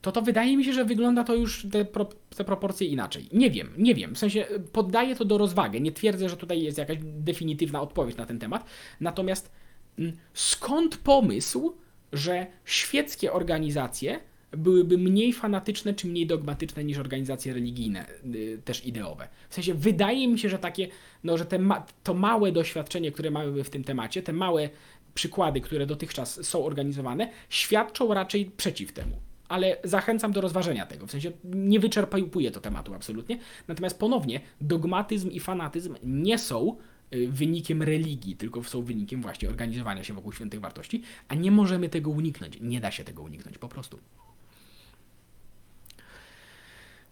to 0.02 0.12
to 0.12 0.22
wydaje 0.22 0.58
mi 0.58 0.66
się, 0.66 0.74
że 0.74 0.86
wygląda 0.86 1.24
to 1.24 1.36
już 1.36 1.68
te, 1.72 1.86
pro, 1.86 2.06
te 2.36 2.44
proporcje 2.44 2.88
inaczej. 2.88 3.30
Nie 3.34 3.52
wiem, 3.52 3.70
nie 3.78 3.96
wiem. 3.96 4.16
W 4.16 4.18
sensie 4.18 4.50
y, 4.52 4.60
poddaję 4.60 5.16
to 5.16 5.26
do 5.26 5.38
rozwagi. 5.38 5.82
Nie 5.82 5.92
twierdzę, 5.92 6.30
że 6.30 6.38
tutaj 6.38 6.62
jest 6.62 6.78
jakaś 6.78 6.98
definitywna 7.02 7.82
odpowiedź 7.82 8.18
na 8.18 8.26
ten 8.26 8.40
temat. 8.40 8.66
Natomiast 9.00 9.52
mm, 10.00 10.14
skąd 10.34 10.98
pomysł, 10.98 11.74
że 12.14 12.48
świeckie 12.66 13.34
organizacje 13.34 14.20
byłyby 14.58 14.98
mniej 14.98 15.34
fanatyczne 15.34 15.94
czy 15.94 16.08
mniej 16.08 16.28
dogmatyczne 16.28 16.84
niż 16.84 16.98
organizacje 16.98 17.54
religijne, 17.54 18.06
y, 18.36 18.62
też 18.66 18.86
ideowe. 18.86 19.28
W 19.50 19.56
sensie 19.56 19.74
wydaje 19.74 20.28
mi 20.28 20.40
się, 20.40 20.50
że 20.50 20.60
takie, 20.60 20.88
no, 21.24 21.38
że 21.38 21.46
te 21.46 21.60
ma, 21.60 21.86
to 22.04 22.14
małe 22.14 22.52
doświadczenie, 22.52 23.12
które 23.12 23.32
mamy 23.32 23.64
w 23.64 23.70
tym 23.70 23.84
temacie, 23.84 24.24
te 24.24 24.34
małe 24.34 24.70
przykłady, 25.14 25.62
które 25.62 25.86
dotychczas 25.86 26.46
są 26.46 26.66
organizowane, 26.66 27.30
świadczą 27.50 28.14
raczej 28.14 28.46
przeciw 28.46 28.92
temu. 28.92 29.16
Ale 29.50 29.78
zachęcam 29.84 30.32
do 30.32 30.42
rozważenia 30.42 30.86
tego, 30.86 31.08
w 31.08 31.12
sensie 31.12 31.32
nie 31.44 31.80
wyczerpuję 31.80 32.52
to 32.52 32.62
tematu 32.62 32.94
absolutnie. 32.94 33.40
Natomiast 33.68 34.00
ponownie, 34.00 34.42
dogmatyzm 34.62 35.30
i 35.30 35.40
fanatyzm 35.40 35.96
nie 36.04 36.38
są 36.38 36.78
y, 37.14 37.28
wynikiem 37.28 37.84
religii, 37.84 38.36
tylko 38.36 38.64
są 38.64 38.82
wynikiem 38.82 39.22
właśnie 39.22 39.50
organizowania 39.50 40.04
się 40.04 40.14
wokół 40.14 40.34
świętych 40.34 40.60
wartości, 40.60 41.02
a 41.28 41.36
nie 41.36 41.52
możemy 41.52 41.90
tego 41.90 42.10
uniknąć. 42.10 42.58
Nie 42.62 42.82
da 42.82 42.92
się 42.92 43.04
tego 43.04 43.24
uniknąć 43.24 43.58
po 43.58 43.68
prostu. 43.68 44.00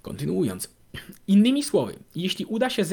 Kontynuując. 0.02 0.70
Innymi 1.28 1.64
słowy, 1.64 1.96
jeśli 2.16 2.46
uda 2.46 2.70
się 2.70 2.84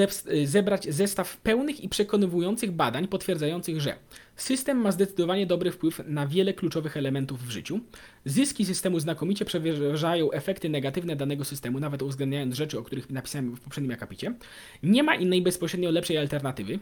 zebrać 0.44 0.94
zestaw 0.94 1.36
pełnych 1.36 1.80
i 1.80 1.88
przekonywujących 1.88 2.72
badań 2.72 3.08
potwierdzających, 3.08 3.80
że 3.80 3.96
system 4.42 4.78
ma 4.78 4.92
zdecydowanie 4.92 5.46
dobry 5.46 5.70
wpływ 5.70 6.00
na 6.06 6.26
wiele 6.26 6.54
kluczowych 6.54 6.96
elementów 6.96 7.46
w 7.46 7.50
życiu, 7.50 7.80
zyski 8.24 8.64
systemu 8.64 9.00
znakomicie 9.00 9.44
przewyższają 9.44 10.30
efekty 10.30 10.68
negatywne 10.68 11.16
danego 11.16 11.44
systemu, 11.44 11.80
nawet 11.80 12.02
uwzględniając 12.02 12.54
rzeczy, 12.54 12.78
o 12.78 12.82
których 12.82 13.10
napisałem 13.10 13.56
w 13.56 13.60
poprzednim 13.60 13.92
akapicie, 13.92 14.34
nie 14.82 15.02
ma 15.02 15.14
innej 15.14 15.42
bezpośrednio 15.42 15.90
lepszej 15.90 16.18
alternatywy, 16.18 16.78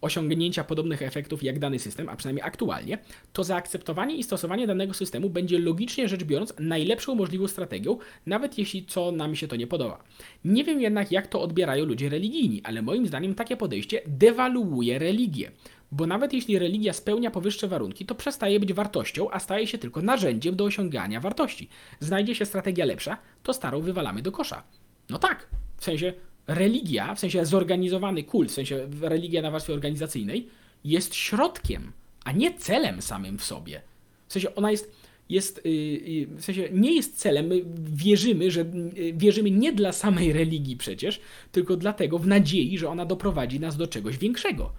osiągnięcia 0.00 0.64
podobnych 0.64 1.02
efektów 1.02 1.42
jak 1.42 1.58
dany 1.58 1.78
system, 1.78 2.08
a 2.08 2.16
przynajmniej 2.16 2.46
aktualnie, 2.46 2.98
to 3.32 3.44
zaakceptowanie 3.44 4.16
i 4.16 4.22
stosowanie 4.22 4.66
danego 4.66 4.94
systemu 4.94 5.30
będzie 5.30 5.58
logicznie 5.58 6.08
rzecz 6.08 6.24
biorąc 6.24 6.54
najlepszą 6.58 7.14
możliwą 7.14 7.48
strategią, 7.48 7.98
nawet 8.26 8.58
jeśli 8.58 8.86
co 8.86 9.12
nam 9.12 9.36
się 9.36 9.48
to 9.48 9.56
nie 9.56 9.66
podoba. 9.66 10.04
Nie 10.44 10.64
wiem 10.64 10.80
jednak, 10.80 11.12
jak 11.12 11.26
to 11.26 11.42
odbierają 11.42 11.84
ludzie 11.84 12.08
religijni, 12.08 12.60
ale 12.64 12.82
moim 12.82 13.06
zdaniem 13.06 13.34
takie 13.34 13.56
podejście 13.56 14.02
dewaluuje 14.06 14.98
religię. 14.98 15.50
Bo 15.92 16.06
nawet 16.06 16.32
jeśli 16.32 16.58
religia 16.58 16.92
spełnia 16.92 17.30
powyższe 17.30 17.68
warunki, 17.68 18.06
to 18.06 18.14
przestaje 18.14 18.60
być 18.60 18.72
wartością, 18.72 19.30
a 19.30 19.38
staje 19.40 19.66
się 19.66 19.78
tylko 19.78 20.02
narzędziem 20.02 20.56
do 20.56 20.64
osiągania 20.64 21.20
wartości. 21.20 21.68
Znajdzie 22.00 22.34
się 22.34 22.46
strategia 22.46 22.84
lepsza, 22.84 23.18
to 23.42 23.52
starą 23.52 23.80
wywalamy 23.80 24.22
do 24.22 24.32
kosza. 24.32 24.62
No 25.10 25.18
tak, 25.18 25.48
w 25.76 25.84
sensie 25.84 26.12
religia, 26.46 27.14
w 27.14 27.20
sensie 27.20 27.46
zorganizowany 27.46 28.24
kult, 28.24 28.50
w 28.50 28.54
sensie 28.54 28.88
religia 29.00 29.42
na 29.42 29.50
warstwie 29.50 29.74
organizacyjnej, 29.74 30.48
jest 30.84 31.14
środkiem, 31.14 31.92
a 32.24 32.32
nie 32.32 32.54
celem 32.54 33.02
samym 33.02 33.38
w 33.38 33.44
sobie. 33.44 33.82
W 34.28 34.32
sensie 34.32 34.54
ona 34.54 34.70
jest, 34.70 34.92
jest, 35.28 35.60
yy, 35.64 36.26
w 36.26 36.44
sensie 36.44 36.68
nie 36.72 36.94
jest 36.94 37.18
celem. 37.18 37.46
My 37.46 37.62
wierzymy, 37.78 38.50
że 38.50 38.60
yy, 38.94 39.12
wierzymy 39.12 39.50
nie 39.50 39.72
dla 39.72 39.92
samej 39.92 40.32
religii 40.32 40.76
przecież, 40.76 41.20
tylko 41.52 41.76
dlatego 41.76 42.18
w 42.18 42.26
nadziei, 42.26 42.78
że 42.78 42.88
ona 42.88 43.06
doprowadzi 43.06 43.60
nas 43.60 43.76
do 43.76 43.86
czegoś 43.86 44.18
większego. 44.18 44.72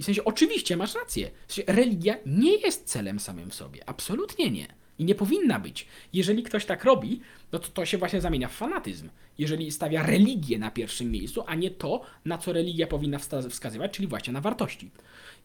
I 0.00 0.02
w 0.02 0.06
sensie, 0.06 0.24
oczywiście 0.24 0.76
masz 0.76 0.94
rację. 0.94 1.30
W 1.48 1.52
sensie, 1.52 1.72
religia 1.72 2.16
nie 2.26 2.56
jest 2.56 2.88
celem 2.88 3.20
samym 3.20 3.50
w 3.50 3.54
sobie. 3.54 3.88
Absolutnie 3.88 4.50
nie. 4.50 4.66
I 4.98 5.04
nie 5.04 5.14
powinna 5.14 5.58
być. 5.58 5.86
Jeżeli 6.12 6.42
ktoś 6.42 6.64
tak 6.64 6.84
robi, 6.84 7.20
no 7.52 7.58
to 7.58 7.68
to 7.68 7.86
się 7.86 7.98
właśnie 7.98 8.20
zamienia 8.20 8.48
w 8.48 8.52
fanatyzm. 8.52 9.10
Jeżeli 9.38 9.70
stawia 9.70 10.06
religię 10.06 10.58
na 10.58 10.70
pierwszym 10.70 11.10
miejscu, 11.10 11.44
a 11.46 11.54
nie 11.54 11.70
to, 11.70 12.00
na 12.24 12.38
co 12.38 12.52
religia 12.52 12.86
powinna 12.86 13.18
wskazywać, 13.50 13.92
czyli 13.92 14.08
właśnie 14.08 14.32
na 14.32 14.40
wartości. 14.40 14.90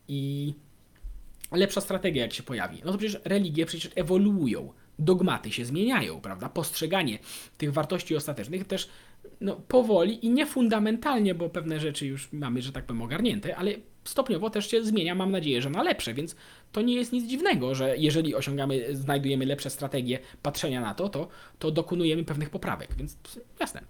I 0.08 0.54
lepsza 1.52 1.82
strategia, 1.82 2.22
jak 2.22 2.34
się 2.34 2.44
pojawi. 2.44 2.82
No 2.86 2.91
to 2.91 2.98
przecież 2.98 3.22
religie 3.26 3.65
przecież 3.65 3.91
ewoluują, 3.96 4.74
dogmaty 5.00 5.52
się 5.52 5.65
zmieniają, 5.65 6.22
prawda? 6.22 6.50
Postrzeganie 6.50 7.20
tych 7.58 7.74
wartości 7.74 8.15
ostatecznych 8.15 8.68
też 8.68 8.89
no, 9.41 9.56
powoli 9.56 10.26
i 10.26 10.30
nie 10.30 10.45
fundamentalnie, 10.45 11.36
bo 11.36 11.50
pewne 11.50 11.80
rzeczy 11.80 12.08
już 12.08 12.34
mamy, 12.34 12.62
że 12.62 12.71
tak 12.71 12.86
powiem, 12.86 13.02
ogarnięte, 13.02 13.56
ale 13.56 13.71
stopniowo 14.04 14.50
też 14.50 14.71
się 14.71 14.84
zmienia, 14.84 15.15
mam 15.15 15.32
nadzieję, 15.32 15.62
że 15.62 15.69
na 15.69 15.84
lepsze, 15.84 16.13
więc 16.13 16.36
to 16.71 16.82
nie 16.82 16.95
jest 16.95 17.13
nic 17.13 17.30
dziwnego, 17.30 17.76
że 17.76 17.98
jeżeli 17.98 18.36
osiągamy, 18.36 18.95
znajdujemy 18.95 19.45
lepsze 19.45 19.69
strategie 19.69 20.19
patrzenia 20.41 20.82
na 20.82 20.93
to, 20.93 21.10
to, 21.10 21.28
to 21.60 21.71
dokonujemy 21.71 22.24
pewnych 22.24 22.50
poprawek, 22.50 22.95
więc 22.98 23.17
jasne. 23.60 23.82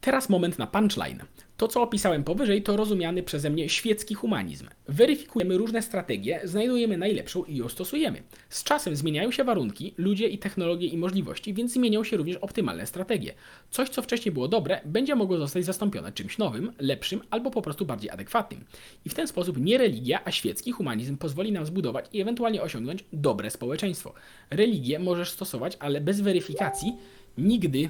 Teraz 0.00 0.28
moment 0.28 0.58
na 0.58 0.66
punchline. 0.66 1.22
To, 1.56 1.68
co 1.68 1.82
opisałem 1.82 2.24
powyżej, 2.24 2.62
to 2.62 2.76
rozumiany 2.76 3.22
przeze 3.22 3.50
mnie 3.50 3.68
świecki 3.68 4.14
humanizm. 4.14 4.68
Weryfikujemy 4.88 5.58
różne 5.58 5.82
strategie, 5.82 6.40
znajdujemy 6.44 6.98
najlepszą 6.98 7.44
i 7.44 7.56
ją 7.56 7.68
stosujemy. 7.68 8.22
Z 8.48 8.64
czasem 8.64 8.96
zmieniają 8.96 9.30
się 9.30 9.44
warunki, 9.44 9.94
ludzie 9.98 10.28
i 10.28 10.38
technologie 10.38 10.88
i 10.88 10.96
możliwości, 10.96 11.54
więc 11.54 11.72
zmienią 11.72 12.04
się 12.04 12.16
również 12.16 12.36
optymalne 12.36 12.86
strategie. 12.86 13.34
Coś, 13.70 13.88
co 13.88 14.02
wcześniej 14.02 14.32
było 14.32 14.48
dobre, 14.48 14.80
będzie 14.84 15.14
mogło 15.14 15.38
zostać 15.38 15.64
zastąpione 15.64 16.12
czymś 16.12 16.38
nowym, 16.38 16.72
lepszym 16.78 17.20
albo 17.30 17.50
po 17.50 17.62
prostu 17.62 17.86
bardziej 17.86 18.10
adekwatnym. 18.10 18.64
I 19.04 19.08
w 19.08 19.14
ten 19.14 19.28
sposób 19.28 19.60
nie 19.60 19.78
religia, 19.78 20.20
a 20.24 20.30
świecki 20.30 20.72
humanizm 20.72 21.16
pozwoli 21.16 21.52
nam 21.52 21.66
zbudować 21.66 22.06
i 22.12 22.20
ewentualnie 22.20 22.62
osiągnąć 22.62 23.04
dobre 23.12 23.50
społeczeństwo. 23.50 24.14
Religię 24.50 24.98
możesz 24.98 25.30
stosować, 25.30 25.76
ale 25.80 26.00
bez 26.00 26.20
weryfikacji 26.20 26.96
nigdy 27.38 27.88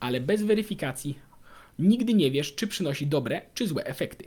ale 0.00 0.20
bez 0.20 0.42
weryfikacji 0.42 1.18
nigdy 1.80 2.14
nie 2.14 2.30
wiesz, 2.30 2.54
czy 2.54 2.66
przynosi 2.66 3.06
dobre 3.06 3.42
czy 3.54 3.66
złe 3.66 3.84
efekty. 3.84 4.24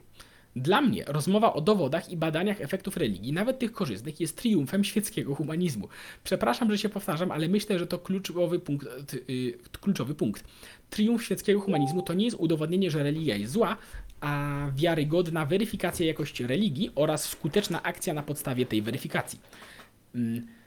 Dla 0.55 0.81
mnie 0.81 1.03
rozmowa 1.07 1.53
o 1.53 1.61
dowodach 1.61 2.09
i 2.09 2.17
badaniach 2.17 2.61
efektów 2.61 2.97
religii, 2.97 3.33
nawet 3.33 3.59
tych 3.59 3.71
korzystnych, 3.71 4.19
jest 4.19 4.37
triumfem 4.37 4.83
świeckiego 4.83 5.35
humanizmu. 5.35 5.87
Przepraszam, 6.23 6.71
że 6.71 6.77
się 6.77 6.89
powtarzam, 6.89 7.31
ale 7.31 7.47
myślę, 7.47 7.79
że 7.79 7.87
to 7.87 7.99
kluczowy 7.99 8.59
punkt. 8.59 8.87
Yy, 9.27 9.57
kluczowy 9.81 10.15
punkt. 10.15 10.43
Triumf 10.89 11.23
świeckiego 11.23 11.59
humanizmu 11.59 12.01
to 12.01 12.13
nie 12.13 12.25
jest 12.25 12.37
udowodnienie, 12.39 12.91
że 12.91 13.03
religia 13.03 13.35
jest 13.35 13.53
zła, 13.53 13.77
a 14.21 14.61
wiarygodna 14.75 15.45
weryfikacja 15.45 16.05
jakości 16.05 16.47
religii 16.47 16.91
oraz 16.95 17.29
skuteczna 17.29 17.83
akcja 17.83 18.13
na 18.13 18.23
podstawie 18.23 18.65
tej 18.65 18.81
weryfikacji. 18.81 19.39
Yy 20.15 20.62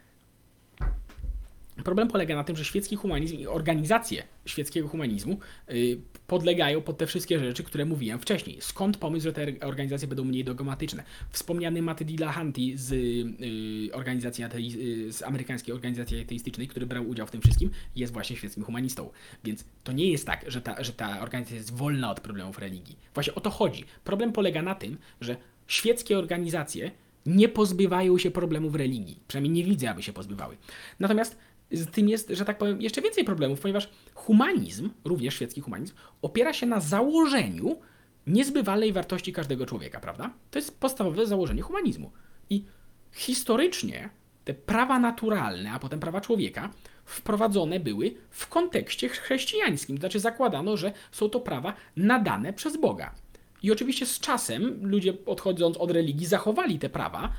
Problem 1.85 2.09
polega 2.09 2.37
na 2.37 2.45
tym, 2.45 2.57
że 2.57 2.65
świecki 2.65 2.97
humanizm 2.97 3.37
i 3.37 3.47
organizacje 3.47 4.23
świeckiego 4.47 4.89
humanizmu 4.89 5.39
yy, 5.69 5.99
podlegają 6.27 6.83
pod 6.83 6.99
te 6.99 7.07
wszystkie 7.07 7.39
rzeczy, 7.39 7.65
które 7.65 7.85
mówiłem 7.85 8.19
wcześniej. 8.19 8.59
Skąd 8.61 8.97
pomysł, 8.97 9.25
że 9.25 9.33
te 9.33 9.47
organizacje 9.61 10.09
będą 10.09 10.25
mniej 10.25 10.45
dogmatyczne? 10.45 11.03
Wspomniany 11.31 11.83
Matt 11.83 12.03
Dillahanty 12.03 12.61
z, 12.75 12.91
yy, 12.91 13.95
organizacji 13.95 14.45
yy, 14.55 15.13
z 15.13 15.23
amerykańskiej 15.23 15.75
organizacji 15.75 16.21
ateistycznej, 16.21 16.69
który 16.69 16.87
brał 16.87 17.09
udział 17.09 17.27
w 17.27 17.31
tym 17.31 17.41
wszystkim, 17.41 17.71
jest 17.97 18.13
właśnie 18.13 18.37
świeckim 18.37 18.65
humanistą. 18.65 19.11
Więc 19.45 19.65
to 19.85 19.93
nie 19.93 20.11
jest 20.11 20.27
tak, 20.27 20.45
że 20.49 20.61
ta, 20.61 20.85
że 20.85 20.93
ta 20.93 21.21
organizacja 21.21 21.57
jest 21.57 21.75
wolna 21.75 22.11
od 22.11 22.21
problemów 22.21 22.59
religii. 22.59 22.97
Właśnie 23.15 23.35
o 23.35 23.41
to 23.41 23.51
chodzi. 23.51 23.85
Problem 24.05 24.33
polega 24.33 24.63
na 24.63 24.75
tym, 24.75 24.99
że 25.21 25.37
świeckie 25.67 26.19
organizacje 26.19 26.91
nie 27.27 27.49
pozbywają 27.49 28.19
się 28.19 28.31
problemów 28.31 28.75
religii. 28.75 29.21
Przynajmniej 29.29 29.53
nie 29.53 29.71
widzę, 29.71 29.91
aby 29.91 30.03
się 30.03 30.13
pozbywały. 30.13 30.57
Natomiast 31.01 31.39
z 31.71 31.91
tym 31.91 32.09
jest, 32.09 32.31
że 32.31 32.45
tak 32.45 32.59
powiem, 32.59 32.83
jeszcze 32.83 33.03
więcej 33.03 33.25
problemów, 33.25 33.61
ponieważ 33.61 33.89
humanizm, 34.15 34.91
również 35.05 35.35
świecki 35.35 35.61
humanizm, 35.61 35.95
opiera 36.23 36.53
się 36.53 36.67
na 36.67 36.81
założeniu 36.81 37.81
niezbywalnej 38.27 38.93
wartości 38.93 39.33
każdego 39.33 39.67
człowieka, 39.67 40.01
prawda? 40.01 40.31
To 40.51 40.59
jest 40.59 40.81
podstawowe 40.81 41.27
założenie 41.27 41.63
humanizmu. 41.63 42.11
I 42.51 42.65
historycznie 43.13 44.11
te 44.45 44.55
prawa 44.55 44.99
naturalne, 44.99 45.73
a 45.73 45.79
potem 45.79 46.01
prawa 46.01 46.21
człowieka, 46.21 46.71
wprowadzone 47.05 47.81
były 47.81 48.15
w 48.31 48.49
kontekście 48.49 49.09
chrześcijańskim. 49.09 49.97
To 49.97 50.01
znaczy 50.01 50.21
zakładano, 50.21 50.77
że 50.77 50.93
są 51.13 51.29
to 51.29 51.41
prawa 51.41 51.75
nadane 51.97 52.53
przez 52.53 52.77
Boga. 52.77 53.15
I 53.63 53.73
oczywiście 53.73 54.07
z 54.07 54.21
czasem 54.21 54.79
ludzie 54.83 55.15
odchodząc 55.27 55.77
od 55.77 55.91
religii 55.91 56.27
zachowali 56.27 56.79
te 56.79 56.89
prawa, 56.89 57.33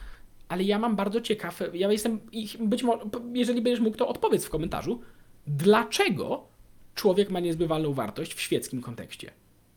ale 0.50 0.64
ja 0.64 0.80
mam 0.80 0.96
bardzo 0.96 1.22
ciekawe, 1.22 1.70
ja 1.74 1.92
jestem, 1.92 2.20
być 2.60 2.84
może, 2.84 3.02
jeżeli 3.34 3.62
będziesz 3.62 3.80
mógł, 3.80 3.98
to 3.98 4.08
odpowiedz 4.08 4.46
w 4.46 4.50
komentarzu, 4.50 5.02
dlaczego 5.48 6.48
człowiek 6.96 7.30
ma 7.30 7.40
niezbywalną 7.40 7.94
wartość 7.94 8.34
w 8.34 8.42
świeckim 8.42 8.82
kontekście? 8.82 9.32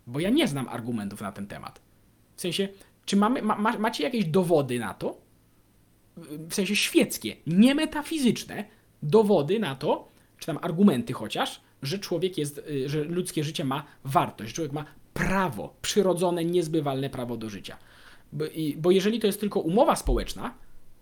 Bo 0.07 0.21
ja 0.21 0.31
nie 0.31 0.49
znam 0.49 0.69
argumentów 0.69 1.21
na 1.21 1.33
ten 1.33 1.47
temat. 1.47 1.81
W 2.37 2.41
sensie, 2.41 2.69
czy 3.05 3.17
mamy, 3.17 3.43
ma, 3.43 3.79
macie 3.79 4.05
jakieś 4.05 4.25
dowody 4.25 4.79
na 4.79 4.95
to? 4.95 5.21
W 6.17 6.55
sensie 6.55 6.77
świeckie, 6.77 7.37
nie 7.47 7.75
metafizyczne 7.75 8.65
dowody 9.03 9.59
na 9.59 9.75
to, 9.75 10.09
czy 10.39 10.47
tam 10.47 10.59
argumenty 10.63 11.13
chociaż, 11.13 11.61
że 11.83 11.99
człowiek 11.99 12.39
jest, 12.39 12.59
y, 12.59 12.89
że 12.89 13.05
ludzkie 13.05 13.45
życie 13.45 13.65
ma 13.65 13.85
wartość, 14.05 14.55
człowiek 14.55 14.73
ma 14.73 14.85
prawo, 15.15 15.75
przyrodzone, 15.83 16.45
niezbywalne 16.45 17.11
prawo 17.11 17.37
do 17.37 17.51
życia. 17.51 17.77
Bo, 18.33 18.47
i, 18.47 18.77
bo 18.79 18.90
jeżeli 18.90 19.21
to 19.21 19.27
jest 19.27 19.40
tylko 19.40 19.61
umowa 19.61 19.97
społeczna, 19.97 20.55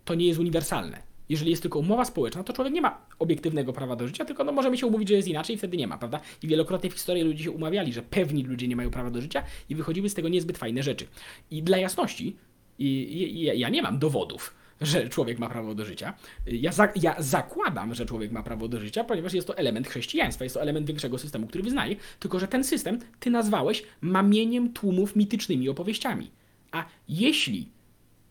to 0.05 0.15
nie 0.15 0.27
jest 0.27 0.41
uniwersalne. 0.41 1.03
Jeżeli 1.29 1.51
jest 1.51 1.63
tylko 1.63 1.79
umowa 1.79 2.05
społeczna, 2.05 2.45
to 2.45 2.53
człowiek 2.53 2.75
nie 2.75 2.81
ma 2.81 3.07
obiektywnego 3.19 3.73
prawa 3.73 3.97
do 3.97 4.07
życia, 4.07 4.25
tylko 4.25 4.45
no, 4.45 4.53
możemy 4.53 4.79
się 4.79 4.87
umówić, 4.87 5.09
że 5.09 5.15
jest 5.15 5.29
inaczej 5.29 5.57
i 5.57 5.59
wtedy 5.59 5.77
nie 5.77 5.87
ma, 5.87 5.99
prawda? 5.99 6.21
I 6.43 6.47
wielokrotnie 6.47 6.91
w 6.91 6.93
historii 6.93 7.25
ludzie 7.25 7.45
się 7.45 7.51
umawiali, 7.51 7.93
że 7.93 8.03
pewni 8.03 8.43
ludzie 8.43 8.69
nie 8.69 8.77
mają 8.77 8.91
prawa 8.91 9.11
do 9.11 9.21
życia 9.21 9.43
i 9.69 9.75
wychodziły 9.75 10.09
z 10.09 10.15
tego 10.15 10.29
niezbyt 10.29 10.59
fajne 10.59 10.83
rzeczy. 10.83 11.07
I 11.51 11.63
dla 11.63 11.79
jasności, 11.79 12.37
i, 12.79 12.87
i, 12.87 13.61
ja 13.61 13.69
nie 13.69 13.83
mam 13.83 13.99
dowodów, 13.99 14.55
że 14.81 15.09
człowiek 15.09 15.39
ma 15.39 15.49
prawo 15.49 15.75
do 15.75 15.85
życia. 15.85 16.15
Ja, 16.47 16.73
za, 16.73 16.89
ja, 17.03 17.17
zakładam, 17.19 17.95
że 17.95 18.07
człowiek 18.07 18.33
ma 18.33 18.43
prawo 18.43 18.69
do 18.69 18.81
życia, 18.81 19.05
ponieważ 19.05 19.35
jest 19.35 19.47
to 19.47 19.57
element 19.57 19.89
chrześcijaństwa, 19.89 20.45
jest 20.45 20.55
to 20.55 20.63
element 20.63 20.87
większego 20.87 21.19
systemu, 21.19 21.47
który 21.47 21.65
wyznaje, 21.65 21.97
tylko 22.19 22.39
że 22.39 22.49
ten 22.49 22.65
system 22.65 22.99
ty 23.21 23.31
nazwałeś 23.31 23.83
mamieniem 24.01 24.73
tłumów 24.73 25.17
mitycznymi 25.17 25.69
opowieściami. 25.69 26.31
A 26.73 26.85
jeśli 27.09 27.69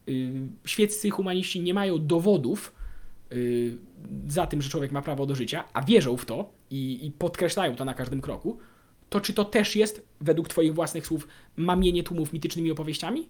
y, 0.09 0.33
świeccy 0.65 1.09
humaniści 1.09 1.61
nie 1.61 1.73
mają 1.73 2.07
dowodów 2.07 2.75
y, 3.31 3.77
za 4.27 4.47
tym, 4.47 4.61
że 4.61 4.69
człowiek 4.69 4.91
ma 4.91 5.01
prawo 5.01 5.25
do 5.25 5.35
życia, 5.35 5.63
a 5.73 5.81
wierzą 5.81 6.17
w 6.17 6.25
to 6.25 6.49
i, 6.69 7.05
i 7.05 7.11
podkreślają 7.11 7.75
to 7.75 7.85
na 7.85 7.93
każdym 7.93 8.21
kroku, 8.21 8.57
to 9.09 9.21
czy 9.21 9.33
to 9.33 9.45
też 9.45 9.75
jest, 9.75 10.07
według 10.21 10.47
Twoich 10.47 10.73
własnych 10.73 11.07
słów, 11.07 11.27
mamienie 11.55 12.03
tłumów 12.03 12.33
mitycznymi 12.33 12.71
opowieściami? 12.71 13.27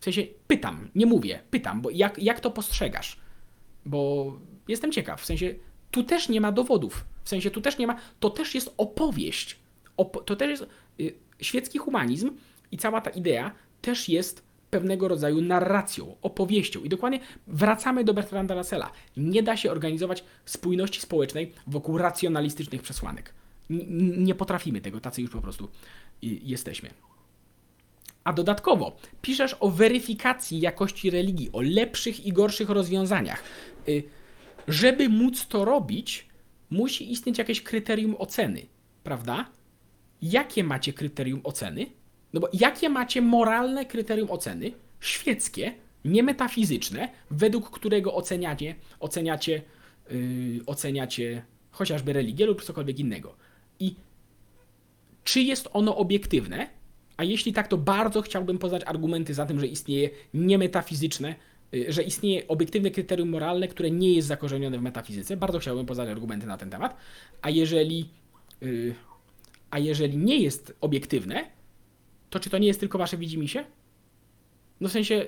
W 0.00 0.04
sensie 0.04 0.22
pytam, 0.46 0.88
nie 0.94 1.06
mówię, 1.06 1.42
pytam, 1.50 1.80
bo 1.80 1.90
jak, 1.90 2.22
jak 2.22 2.40
to 2.40 2.50
postrzegasz? 2.50 3.20
Bo 3.86 4.32
jestem 4.68 4.92
ciekaw, 4.92 5.20
w 5.20 5.26
sensie 5.26 5.54
tu 5.90 6.04
też 6.04 6.28
nie 6.28 6.40
ma 6.40 6.52
dowodów, 6.52 7.04
w 7.24 7.28
sensie 7.28 7.50
tu 7.50 7.60
też 7.60 7.78
nie 7.78 7.86
ma, 7.86 7.96
to 8.20 8.30
też 8.30 8.54
jest 8.54 8.74
opowieść, 8.76 9.58
Op 9.98 10.24
to 10.24 10.36
też 10.36 10.50
jest 10.50 10.66
y, 11.00 11.14
świecki 11.40 11.78
humanizm 11.78 12.30
i 12.72 12.76
cała 12.76 13.00
ta 13.00 13.10
idea 13.10 13.52
też 13.80 14.08
jest 14.08 14.48
pewnego 14.70 15.08
rodzaju 15.08 15.40
narracją, 15.40 16.16
opowieścią. 16.22 16.80
I 16.80 16.88
dokładnie 16.88 17.20
wracamy 17.46 18.04
do 18.04 18.14
Bertranda 18.14 18.54
Russella. 18.54 18.90
Nie 19.16 19.42
da 19.42 19.56
się 19.56 19.70
organizować 19.70 20.24
spójności 20.44 21.00
społecznej 21.00 21.52
wokół 21.66 21.98
racjonalistycznych 21.98 22.82
przesłanek. 22.82 23.34
N 23.70 24.24
nie 24.24 24.34
potrafimy 24.34 24.80
tego, 24.80 25.00
tacy 25.00 25.22
już 25.22 25.30
po 25.30 25.40
prostu 25.40 25.68
jesteśmy. 26.22 26.90
A 28.24 28.32
dodatkowo 28.32 28.96
piszesz 29.22 29.56
o 29.60 29.70
weryfikacji 29.70 30.60
jakości 30.60 31.10
religii, 31.10 31.50
o 31.52 31.60
lepszych 31.60 32.26
i 32.26 32.32
gorszych 32.32 32.70
rozwiązaniach. 32.70 33.42
Y, 33.88 34.02
żeby 34.68 35.08
móc 35.08 35.46
to 35.46 35.64
robić, 35.64 36.28
musi 36.70 37.12
istnieć 37.12 37.38
jakieś 37.38 37.62
kryterium 37.62 38.16
oceny, 38.18 38.66
prawda? 39.04 39.50
Jakie 40.22 40.64
macie 40.64 40.92
kryterium 40.92 41.40
oceny? 41.44 41.86
No 42.32 42.40
bo 42.40 42.48
jakie 42.52 42.88
macie 42.88 43.22
moralne 43.22 43.86
kryterium 43.86 44.30
oceny, 44.30 44.72
świeckie, 45.00 45.74
niemetafizyczne, 46.04 47.08
według 47.30 47.70
którego 47.70 48.14
oceniacie, 48.14 48.74
oceniacie, 49.00 49.62
yy, 50.10 50.60
oceniacie 50.66 51.42
chociażby 51.70 52.12
religię 52.12 52.46
lub 52.46 52.62
cokolwiek 52.62 52.98
innego? 52.98 53.36
I 53.80 53.94
czy 55.24 55.42
jest 55.42 55.68
ono 55.72 55.96
obiektywne? 55.96 56.68
A 57.16 57.24
jeśli 57.24 57.52
tak, 57.52 57.68
to 57.68 57.76
bardzo 57.76 58.22
chciałbym 58.22 58.58
poznać 58.58 58.82
argumenty 58.86 59.34
za 59.34 59.46
tym, 59.46 59.60
że 59.60 59.66
istnieje 59.66 60.10
niemetafizyczne 60.34 61.34
y, 61.74 61.92
że 61.92 62.02
istnieje 62.02 62.48
obiektywne 62.48 62.90
kryterium 62.90 63.28
moralne, 63.28 63.68
które 63.68 63.90
nie 63.90 64.12
jest 64.12 64.28
zakorzenione 64.28 64.78
w 64.78 64.82
metafizyce. 64.82 65.36
Bardzo 65.36 65.58
chciałbym 65.58 65.86
poznać 65.86 66.08
argumenty 66.08 66.46
na 66.46 66.56
ten 66.56 66.70
temat. 66.70 66.96
A 67.42 67.50
jeżeli, 67.50 68.08
y, 68.62 68.94
a 69.70 69.78
jeżeli 69.78 70.16
nie 70.16 70.36
jest 70.36 70.76
obiektywne, 70.80 71.57
to 72.30 72.40
czy 72.40 72.50
to 72.50 72.58
nie 72.58 72.66
jest 72.66 72.80
tylko 72.80 72.98
wasze 72.98 73.16
widzimisię? 73.16 73.64
No 74.80 74.88
w 74.88 74.92
sensie, 74.92 75.26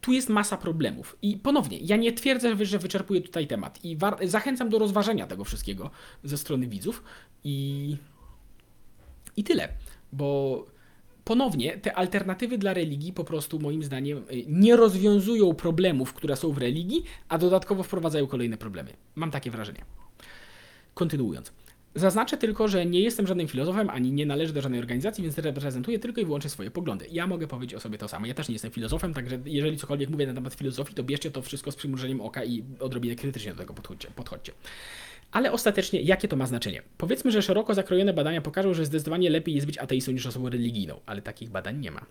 tu 0.00 0.12
jest 0.12 0.28
masa 0.28 0.56
problemów. 0.56 1.16
I 1.22 1.36
ponownie, 1.36 1.78
ja 1.78 1.96
nie 1.96 2.12
twierdzę, 2.12 2.64
że 2.66 2.78
wyczerpuję 2.78 3.20
tutaj 3.20 3.46
temat. 3.46 3.84
I 3.84 3.98
zachęcam 4.22 4.68
do 4.68 4.78
rozważenia 4.78 5.26
tego 5.26 5.44
wszystkiego 5.44 5.90
ze 6.24 6.38
strony 6.38 6.66
widzów. 6.66 7.02
I, 7.44 7.96
i 9.36 9.44
tyle. 9.44 9.68
Bo 10.12 10.66
ponownie 11.24 11.78
te 11.78 11.94
alternatywy 11.94 12.58
dla 12.58 12.74
religii 12.74 13.12
po 13.12 13.24
prostu 13.24 13.58
moim 13.58 13.82
zdaniem 13.82 14.18
y, 14.18 14.44
nie 14.48 14.76
rozwiązują 14.76 15.54
problemów, 15.54 16.14
które 16.14 16.36
są 16.36 16.52
w 16.52 16.58
religii, 16.58 17.04
a 17.28 17.38
dodatkowo 17.38 17.82
wprowadzają 17.82 18.26
kolejne 18.26 18.56
problemy. 18.56 18.92
Mam 19.14 19.30
takie 19.30 19.50
wrażenie. 19.50 19.84
Kontynuując. 20.94 21.52
Zaznaczę 21.96 22.36
tylko, 22.36 22.68
że 22.68 22.86
nie 22.86 23.00
jestem 23.00 23.26
żadnym 23.26 23.48
filozofem, 23.48 23.90
ani 23.90 24.12
nie 24.12 24.26
należę 24.26 24.52
do 24.52 24.60
żadnej 24.60 24.80
organizacji, 24.80 25.24
więc 25.24 25.38
reprezentuję 25.38 25.98
tylko 25.98 26.20
i 26.20 26.24
wyłącznie 26.24 26.50
swoje 26.50 26.70
poglądy. 26.70 27.06
Ja 27.10 27.26
mogę 27.26 27.46
powiedzieć 27.46 27.74
o 27.74 27.80
sobie 27.80 27.98
to 27.98 28.08
samo. 28.08 28.26
Ja 28.26 28.34
też 28.34 28.48
nie 28.48 28.52
jestem 28.52 28.70
filozofem, 28.70 29.14
także 29.14 29.38
jeżeli 29.44 29.76
cokolwiek 29.76 30.10
mówię 30.10 30.26
na 30.26 30.34
temat 30.34 30.54
filozofii, 30.54 30.94
to 30.94 31.02
bierzcie 31.04 31.30
to 31.30 31.42
wszystko 31.42 31.72
z 31.72 31.76
przymrużeniem 31.76 32.20
oka 32.20 32.44
i 32.44 32.64
odrobinę 32.80 33.14
krytycznie 33.14 33.52
do 33.52 33.58
tego 33.58 33.74
podchodźcie. 33.74 34.08
podchodźcie. 34.16 34.52
Ale 35.32 35.52
ostatecznie, 35.52 36.00
jakie 36.00 36.28
to 36.28 36.36
ma 36.36 36.46
znaczenie? 36.46 36.82
Powiedzmy, 36.98 37.30
że 37.32 37.42
szeroko 37.42 37.74
zakrojone 37.74 38.12
badania 38.12 38.40
pokażą, 38.40 38.74
że 38.74 38.84
zdecydowanie 38.86 39.30
lepiej 39.30 39.54
jest 39.54 39.66
być 39.66 39.78
ateistą 39.78 40.12
niż 40.12 40.26
osobą 40.26 40.48
religijną, 40.48 41.00
ale 41.06 41.22
takich 41.22 41.50
badań 41.50 41.80
nie 41.80 41.90
ma. 41.90 42.06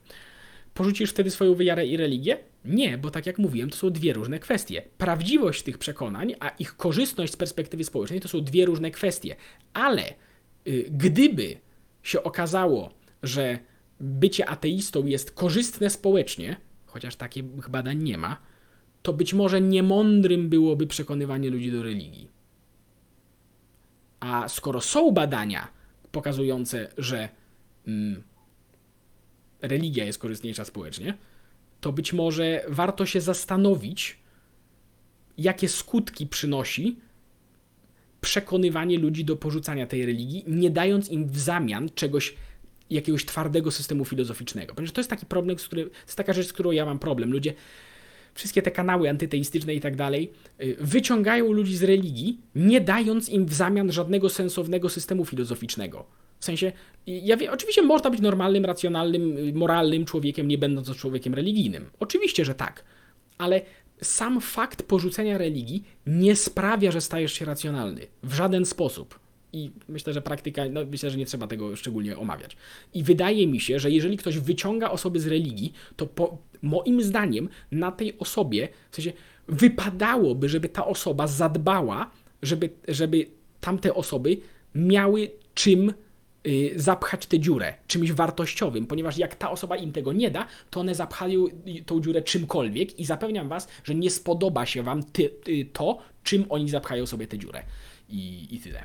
Porzucisz 0.75 1.09
wtedy 1.09 1.31
swoją 1.31 1.55
wiarę 1.55 1.85
i 1.85 1.97
religię? 1.97 2.37
Nie, 2.65 2.97
bo 2.97 3.11
tak 3.11 3.25
jak 3.25 3.39
mówiłem, 3.39 3.69
to 3.69 3.77
są 3.77 3.89
dwie 3.89 4.13
różne 4.13 4.39
kwestie. 4.39 4.81
Prawdziwość 4.97 5.63
tych 5.63 5.77
przekonań, 5.77 6.35
a 6.39 6.49
ich 6.49 6.77
korzystność 6.77 7.33
z 7.33 7.37
perspektywy 7.37 7.83
społecznej 7.83 8.19
to 8.19 8.27
są 8.27 8.41
dwie 8.41 8.65
różne 8.65 8.91
kwestie. 8.91 9.35
Ale 9.73 10.13
y, 10.67 10.85
gdyby 10.91 11.57
się 12.03 12.23
okazało, 12.23 12.93
że 13.23 13.59
bycie 13.99 14.49
ateistą 14.49 15.05
jest 15.05 15.31
korzystne 15.31 15.89
społecznie, 15.89 16.55
chociaż 16.85 17.15
takich 17.15 17.69
badań 17.69 18.03
nie 18.03 18.17
ma, 18.17 18.37
to 19.01 19.13
być 19.13 19.33
może 19.33 19.61
niemądrym 19.61 20.49
byłoby 20.49 20.87
przekonywanie 20.87 21.49
ludzi 21.49 21.71
do 21.71 21.83
religii. 21.83 22.27
A 24.19 24.49
skoro 24.49 24.81
są 24.81 25.11
badania 25.11 25.67
pokazujące, 26.11 26.87
że 26.97 27.29
mm, 27.87 28.23
religia 29.67 30.05
jest 30.05 30.19
korzystniejsza 30.19 30.65
społecznie, 30.65 31.17
to 31.81 31.91
być 31.91 32.13
może 32.13 32.65
warto 32.67 33.05
się 33.05 33.21
zastanowić, 33.21 34.17
jakie 35.37 35.69
skutki 35.69 36.27
przynosi 36.27 36.95
przekonywanie 38.21 38.99
ludzi 38.99 39.25
do 39.25 39.35
porzucania 39.35 39.87
tej 39.87 40.05
religii, 40.05 40.43
nie 40.47 40.69
dając 40.69 41.09
im 41.09 41.27
w 41.27 41.39
zamian 41.39 41.89
czegoś, 41.95 42.35
jakiegoś 42.89 43.25
twardego 43.25 43.71
systemu 43.71 44.05
filozoficznego. 44.05 44.75
Ponieważ 44.75 44.93
to 44.93 45.01
jest 45.01 45.09
taki 45.09 45.25
problem, 45.25 45.59
z 45.59 45.65
który, 45.65 45.85
to 45.85 45.95
jest 46.05 46.15
taka 46.15 46.33
rzecz, 46.33 46.47
z 46.47 46.53
którą 46.53 46.71
ja 46.71 46.85
mam 46.85 46.99
problem. 46.99 47.31
Ludzie, 47.31 47.53
wszystkie 48.33 48.61
te 48.61 48.71
kanały 48.71 49.09
antyteistyczne 49.09 49.75
i 49.75 49.81
tak 49.81 49.95
dalej, 49.95 50.31
y, 50.61 50.77
wyciągają 50.79 51.51
ludzi 51.51 51.77
z 51.77 51.83
religii, 51.83 52.37
nie 52.55 52.81
dając 52.81 53.29
im 53.29 53.45
w 53.45 53.53
zamian 53.53 53.91
żadnego 53.91 54.29
sensownego 54.29 54.89
systemu 54.89 55.25
filozoficznego. 55.25 56.05
W 56.39 56.45
sensie, 56.45 56.71
ja 57.07 57.37
wiem, 57.37 57.53
oczywiście 57.53 57.81
można 57.81 58.09
być 58.09 58.21
normalnym, 58.21 58.65
racjonalnym, 58.65 59.37
moralnym 59.53 60.05
człowiekiem, 60.05 60.47
nie 60.47 60.57
będąc 60.57 60.97
człowiekiem 60.97 61.33
religijnym. 61.33 61.89
Oczywiście, 61.99 62.45
że 62.45 62.55
tak. 62.55 62.83
Ale 63.37 63.61
sam 64.01 64.41
fakt 64.41 64.83
porzucenia 64.83 65.37
religii 65.37 65.83
nie 66.07 66.35
sprawia, 66.35 66.91
że 66.91 67.01
stajesz 67.01 67.33
się 67.33 67.45
racjonalny. 67.45 68.07
W 68.23 68.33
żaden 68.33 68.65
sposób. 68.65 69.19
I 69.53 69.71
myślę, 69.87 70.13
że 70.13 70.21
praktyka, 70.21 70.61
no 70.69 70.81
myślę, 70.85 71.09
że 71.11 71.17
nie 71.17 71.25
trzeba 71.25 71.47
tego 71.47 71.75
szczególnie 71.75 72.17
omawiać. 72.17 72.57
I 72.93 73.03
wydaje 73.03 73.47
mi 73.47 73.59
się, 73.59 73.79
że 73.79 73.91
jeżeli 73.91 74.17
ktoś 74.17 74.39
wyciąga 74.39 74.89
osoby 74.89 75.19
z 75.19 75.27
religii, 75.27 75.73
to 75.95 76.05
po, 76.05 76.37
moim 76.61 77.03
zdaniem 77.03 77.49
na 77.71 77.91
tej 77.91 78.19
osobie, 78.19 78.67
w 78.91 78.95
sensie 78.95 79.13
wypadałoby, 79.47 80.49
żeby 80.49 80.69
ta 80.69 80.85
osoba 80.85 81.27
zadbała, 81.27 82.11
żeby, 82.41 82.69
żeby 82.87 83.25
tamte 83.61 83.93
osoby 83.93 84.37
miały 84.75 85.31
czym 85.53 85.89
Y, 85.89 86.04
zapchać 86.75 87.25
tę 87.25 87.39
dziurę 87.39 87.73
czymś 87.87 88.11
wartościowym, 88.11 88.87
ponieważ 88.87 89.17
jak 89.17 89.35
ta 89.35 89.51
osoba 89.51 89.77
im 89.77 89.91
tego 89.91 90.13
nie 90.13 90.31
da, 90.31 90.47
to 90.69 90.79
one 90.79 90.95
zapchają 90.95 91.45
tą 91.85 92.01
dziurę 92.01 92.21
czymkolwiek 92.21 92.99
i 92.99 93.05
zapewniam 93.05 93.49
Was, 93.49 93.67
że 93.83 93.95
nie 93.95 94.11
spodoba 94.11 94.65
się 94.65 94.83
Wam 94.83 95.03
ty, 95.03 95.29
ty, 95.29 95.65
to, 95.73 95.97
czym 96.23 96.45
oni 96.49 96.69
zapchają 96.69 97.05
sobie 97.05 97.27
tę 97.27 97.37
dziurę. 97.37 97.63
I, 98.09 98.47
I 98.51 98.59
tyle. 98.59 98.83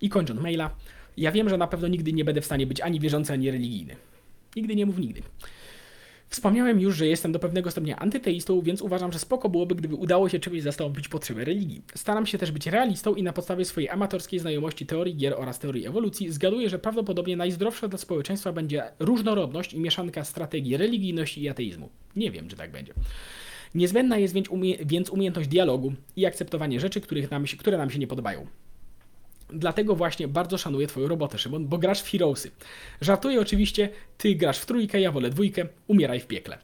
I 0.00 0.08
kończąc 0.08 0.40
maila, 0.40 0.70
ja 1.16 1.32
wiem, 1.32 1.48
że 1.48 1.58
na 1.58 1.66
pewno 1.66 1.88
nigdy 1.88 2.12
nie 2.12 2.24
będę 2.24 2.40
w 2.40 2.44
stanie 2.44 2.66
być 2.66 2.80
ani 2.80 3.00
wierzący, 3.00 3.32
ani 3.32 3.50
religijny. 3.50 3.96
Nigdy 4.56 4.76
nie 4.76 4.86
mów 4.86 4.98
nigdy. 4.98 5.22
Wspomniałem 6.32 6.80
już, 6.80 6.96
że 6.96 7.06
jestem 7.06 7.32
do 7.32 7.38
pewnego 7.38 7.70
stopnia 7.70 7.98
antyteistą, 7.98 8.60
więc 8.60 8.82
uważam, 8.82 9.12
że 9.12 9.18
spoko 9.18 9.48
byłoby, 9.48 9.74
gdyby 9.74 9.94
udało 9.94 10.28
się 10.28 10.40
czegoś 10.40 10.62
zastąpić 10.62 11.08
potrzeby 11.08 11.44
religii. 11.44 11.82
Staram 11.94 12.26
się 12.26 12.38
też 12.38 12.52
być 12.52 12.66
realistą 12.66 13.14
i 13.14 13.22
na 13.22 13.32
podstawie 13.32 13.64
swojej 13.64 13.90
amatorskiej 13.90 14.38
znajomości 14.38 14.86
teorii 14.86 15.16
gier 15.16 15.34
oraz 15.38 15.58
teorii 15.58 15.86
ewolucji 15.86 16.32
zgaduję, 16.32 16.68
że 16.68 16.78
prawdopodobnie 16.78 17.36
najzdrowsza 17.36 17.88
dla 17.88 17.98
społeczeństwa 17.98 18.52
będzie 18.52 18.84
różnorodność 18.98 19.74
i 19.74 19.80
mieszanka 19.80 20.24
strategii 20.24 20.76
religijności 20.76 21.42
i 21.42 21.48
ateizmu. 21.48 21.88
Nie 22.16 22.30
wiem, 22.30 22.48
czy 22.48 22.56
tak 22.56 22.72
będzie. 22.72 22.92
Niezbędna 23.74 24.18
jest 24.18 24.34
więc, 24.34 24.48
umie 24.48 24.76
więc 24.84 25.10
umiejętność 25.10 25.48
dialogu 25.48 25.92
i 26.16 26.26
akceptowanie 26.26 26.80
rzeczy, 26.80 27.00
których 27.00 27.30
nam 27.30 27.46
się, 27.46 27.56
które 27.56 27.78
nam 27.78 27.90
się 27.90 27.98
nie 27.98 28.06
podobają. 28.06 28.46
Dlatego 29.52 29.96
właśnie 29.96 30.28
bardzo 30.28 30.58
szanuję 30.58 30.86
Twoją 30.86 31.08
robotę, 31.08 31.38
Szymon, 31.38 31.66
bo 31.68 31.78
grasz 31.78 32.02
w 32.02 32.10
Heroesy. 32.10 32.50
Żartuję 33.00 33.40
oczywiście, 33.40 33.88
Ty 34.18 34.34
grasz 34.34 34.58
w 34.58 34.66
trójkę, 34.66 35.00
ja 35.00 35.12
wolę 35.12 35.30
dwójkę, 35.30 35.66
umieraj 35.86 36.20
w 36.20 36.26
piekle. 36.26 36.58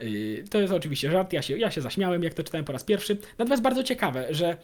Yy, 0.00 0.44
to 0.50 0.60
jest 0.60 0.72
oczywiście 0.72 1.10
żart, 1.10 1.32
ja 1.32 1.42
się, 1.42 1.58
ja 1.58 1.70
się 1.70 1.80
zaśmiałem, 1.80 2.22
jak 2.22 2.34
to 2.34 2.42
czytałem 2.42 2.64
po 2.64 2.72
raz 2.72 2.84
pierwszy. 2.84 3.16
Natomiast 3.38 3.62
bardzo 3.62 3.82
ciekawe, 3.82 4.26
że 4.30 4.56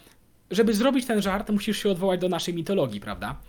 żeby 0.50 0.74
zrobić 0.74 1.06
ten 1.06 1.22
żart, 1.22 1.50
musisz 1.50 1.82
się 1.82 1.90
odwołać 1.90 2.20
do 2.20 2.28
naszej 2.28 2.54
mitologii, 2.54 3.00
prawda? 3.00 3.40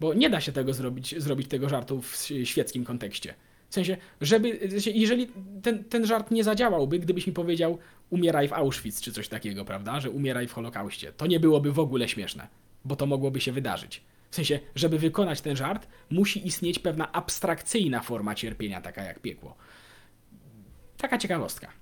Bo 0.00 0.14
nie 0.14 0.30
da 0.30 0.40
się 0.40 0.52
tego 0.52 0.72
zrobić, 0.72 1.14
zrobić 1.18 1.48
tego 1.48 1.68
żartu 1.68 2.02
w 2.02 2.16
świeckim 2.44 2.84
kontekście. 2.84 3.34
W 3.68 3.74
sensie, 3.74 3.96
żeby, 4.20 4.68
jeżeli 4.94 5.28
ten, 5.62 5.84
ten 5.84 6.06
żart 6.06 6.30
nie 6.30 6.44
zadziałałby, 6.44 6.98
gdybyś 6.98 7.26
mi 7.26 7.32
powiedział 7.32 7.78
umieraj 8.10 8.48
w 8.48 8.52
Auschwitz 8.52 9.00
czy 9.00 9.12
coś 9.12 9.28
takiego, 9.28 9.64
prawda? 9.64 10.00
Że 10.00 10.10
umieraj 10.10 10.48
w 10.48 10.52
Holokauście. 10.52 11.12
To 11.12 11.26
nie 11.26 11.40
byłoby 11.40 11.72
w 11.72 11.78
ogóle 11.78 12.08
śmieszne 12.08 12.48
bo 12.86 12.96
to 12.96 13.06
mogłoby 13.06 13.40
się 13.40 13.52
wydarzyć. 13.52 14.02
W 14.30 14.36
sensie, 14.36 14.60
żeby 14.74 14.98
wykonać 14.98 15.40
ten 15.40 15.56
żart, 15.56 15.88
musi 16.10 16.46
istnieć 16.46 16.78
pewna 16.78 17.12
abstrakcyjna 17.12 18.00
forma 18.00 18.34
cierpienia, 18.34 18.80
taka 18.80 19.02
jak 19.02 19.20
piekło. 19.20 19.56
Taka 20.96 21.18
ciekawostka. 21.18 21.72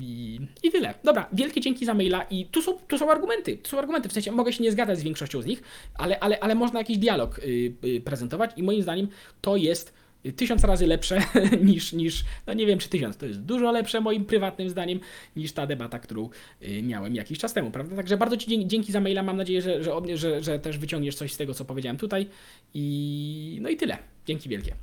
I, 0.00 0.40
I 0.62 0.70
tyle. 0.70 0.94
Dobra, 1.04 1.28
wielkie 1.32 1.60
dzięki 1.60 1.86
za 1.86 1.94
maila 1.94 2.22
i 2.22 2.46
tu 2.46 2.62
są, 2.62 2.72
tu 2.72 2.98
są 2.98 3.10
argumenty. 3.10 3.56
Tu 3.56 3.70
są 3.70 3.78
argumenty, 3.78 4.08
w 4.08 4.12
sensie 4.12 4.32
mogę 4.32 4.52
się 4.52 4.62
nie 4.62 4.72
zgadzać 4.72 4.98
z 4.98 5.02
większością 5.02 5.42
z 5.42 5.46
nich, 5.46 5.62
ale, 5.94 6.20
ale, 6.20 6.40
ale 6.40 6.54
można 6.54 6.80
jakiś 6.80 6.98
dialog 6.98 7.40
yy, 7.44 7.74
yy, 7.82 8.00
prezentować 8.00 8.50
i 8.56 8.62
moim 8.62 8.82
zdaniem 8.82 9.08
to 9.40 9.56
jest 9.56 9.92
tysiąc 10.32 10.64
razy 10.64 10.86
lepsze 10.86 11.22
niż, 11.62 11.92
niż, 11.92 12.24
no 12.46 12.54
nie 12.54 12.66
wiem 12.66 12.78
czy 12.78 12.88
tysiąc, 12.88 13.16
to 13.16 13.26
jest 13.26 13.40
dużo 13.40 13.72
lepsze 13.72 14.00
moim 14.00 14.24
prywatnym 14.24 14.70
zdaniem 14.70 15.00
niż 15.36 15.52
ta 15.52 15.66
debata, 15.66 15.98
którą 15.98 16.28
y, 16.62 16.82
miałem 16.82 17.14
jakiś 17.14 17.38
czas 17.38 17.52
temu, 17.52 17.70
prawda? 17.70 17.96
Także 17.96 18.16
bardzo 18.16 18.36
Ci 18.36 18.66
dzięki 18.66 18.92
za 18.92 19.00
maila, 19.00 19.22
mam 19.22 19.36
nadzieję, 19.36 19.62
że, 19.62 19.84
że, 19.84 19.92
że, 20.14 20.42
że 20.42 20.58
też 20.58 20.78
wyciągniesz 20.78 21.14
coś 21.14 21.32
z 21.32 21.36
tego, 21.36 21.54
co 21.54 21.64
powiedziałem 21.64 21.96
tutaj 21.96 22.26
i 22.74 23.58
no 23.62 23.68
i 23.68 23.76
tyle. 23.76 23.98
Dzięki 24.26 24.48
wielkie. 24.48 24.74